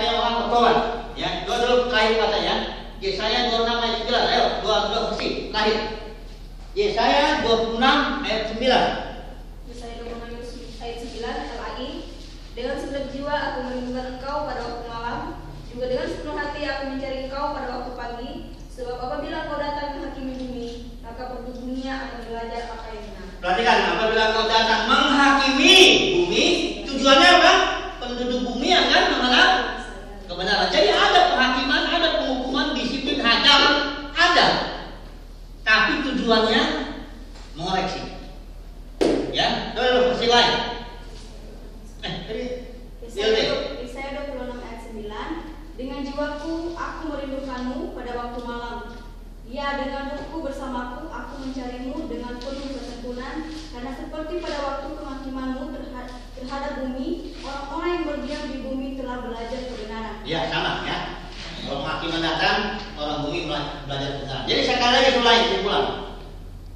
supaya 0.00 0.16
orang 0.16 0.34
bertobat. 0.46 0.76
Ya, 1.18 1.44
dua 1.44 1.56
dulu 1.60 1.92
terakhir 1.92 2.24
kata 2.24 2.38
ya. 2.40 2.56
Yesaya 3.00 3.52
26 3.52 3.84
ayat 3.84 3.98
9. 4.08 4.32
Ayo, 4.32 4.44
dua 4.64 4.76
dua 4.88 5.00
versi 5.12 5.52
terakhir. 5.52 5.78
Yesaya 6.72 7.44
26 7.44 8.24
ayat 8.24 8.42
9. 8.56 9.09
Yesaya 11.30 11.54
26 11.54 11.54
ayat 11.54 11.54
9 11.54 11.62
LAI 11.62 11.90
Dengan 12.50 12.76
segenap 12.76 13.06
jiwa 13.14 13.34
aku 13.34 13.58
merindukan 13.70 14.06
engkau 14.18 14.36
pada 14.50 14.60
waktu 14.66 14.84
malam 14.90 15.20
Juga 15.70 15.84
dengan 15.86 16.06
sepenuh 16.10 16.34
hati 16.34 16.60
aku 16.66 16.82
mencari 16.90 17.16
engkau 17.30 17.44
pada 17.54 17.68
waktu 17.78 17.92
pagi 17.94 18.30
Sebab 18.74 18.96
apabila 18.98 19.46
kau 19.46 19.58
datang 19.62 19.88
menghakimi 19.94 20.34
bumi 20.34 20.68
Maka 21.06 21.22
penduduk 21.30 21.56
dunia 21.62 21.92
akan 21.94 22.20
belajar 22.26 22.62
apa 22.74 22.86
yang 22.90 23.04
benar 23.14 23.26
Perhatikan, 23.40 23.78
apabila 23.96 24.24
kau 24.36 24.46
datang 24.50 24.82
menghakimi 24.84 25.76
bumi, 26.12 26.44
tujuannya 26.84 27.28
apa? 27.40 27.52
Penduduk 27.96 28.44
bumi 28.44 28.68
akan 28.68 29.02
mengenal 29.16 29.48
kebenaran. 30.28 30.68
Jadi 30.68 30.92
ada 30.92 31.20
penghakiman, 31.32 31.82
ada 31.88 32.08
penghukuman, 32.20 32.76
disiplin, 32.76 33.24
hajaran, 33.24 33.76
ada. 34.12 34.46
Tapi 35.64 36.04
tujuannya 36.04 36.62
mengoreksi. 37.56 38.20
Ya, 39.32 39.72
itu 39.72 39.78
ada 39.80 40.00
versi 40.12 40.26
lain. 40.28 40.80
Eh, 42.00 42.14
tadi 42.24 42.44
Iya, 43.10 43.26
Yesaya 43.28 43.76
Yesaya 43.84 44.08
26 44.32 44.64
ayat 44.64 44.80
9 44.88 45.76
Dengan 45.76 46.00
jiwaku 46.00 46.72
aku 46.72 47.02
merindukanmu 47.12 47.92
pada 47.92 48.12
waktu 48.16 48.40
malam 48.40 48.78
Ya 49.44 49.76
dengan 49.76 50.16
ruhku 50.16 50.46
bersamaku 50.46 51.12
aku 51.12 51.34
mencarimu 51.44 52.08
dengan 52.08 52.40
penuh 53.20 53.36
ketekunan 53.36 53.36
Karena 53.70 53.90
seperti 53.94 54.34
pada 54.40 54.58
waktu 54.64 54.86
penghakimanmu 54.96 55.64
terha- 55.76 56.12
terhadap 56.36 56.72
bumi 56.80 57.08
Orang-orang 57.44 57.88
yang 57.92 58.04
berdiam 58.08 58.42
di 58.48 58.58
bumi 58.64 58.88
telah 58.96 59.16
belajar 59.24 59.60
kebenaran 59.68 60.14
Ya 60.24 60.48
sama 60.48 60.84
ya. 60.88 60.98
Kalau 61.60 61.84
penghakiman 61.84 62.24
datang, 62.24 62.58
orang 62.96 63.18
bumi 63.28 63.46
bela- 63.46 63.84
belajar 63.84 64.10
kebenaran. 64.16 64.44
Jadi 64.48 64.60
sekali 64.64 64.92
lagi 64.96 65.10
mulai 65.20 65.38
kesimpulan. 65.44 65.84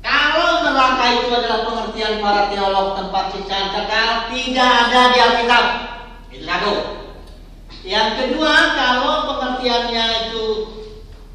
Kalau 0.04 0.50
neraka 0.60 1.04
itu 1.16 1.28
adalah 1.32 1.60
pengertian 1.64 2.14
para 2.20 2.42
teolog 2.52 2.88
tempat 2.92 3.24
siksaan 3.32 3.68
kekal, 3.72 4.08
tidak 4.28 4.70
ada 4.84 5.00
di 5.08 5.18
Alkitab. 5.24 5.64
Itu 6.28 6.44
satu. 6.44 6.74
Yang 7.80 8.08
kedua, 8.20 8.52
kalau 8.76 9.14
pengertiannya 9.32 10.06
itu 10.28 10.44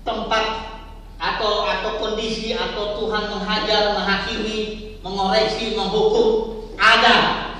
tempat 0.05 0.45
atau 1.17 1.65
atau 1.65 1.91
kondisi 1.97 2.53
atau 2.53 3.01
Tuhan 3.01 3.23
menghajar, 3.33 3.97
menghakimi, 3.97 4.88
mengoreksi, 5.09 5.73
menghukum, 5.73 6.61
ada 6.77 7.15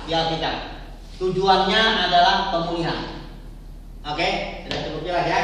di 0.06 0.14
Alkitab. 0.14 0.56
Tujuannya 1.18 1.82
adalah 2.08 2.54
pemulihan. 2.54 3.28
Oke, 4.08 4.30
sudah 4.64 4.80
cukup 4.88 5.02
jelas 5.04 5.26
ya. 5.28 5.42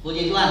Puji 0.00 0.32
Tuhan. 0.32 0.50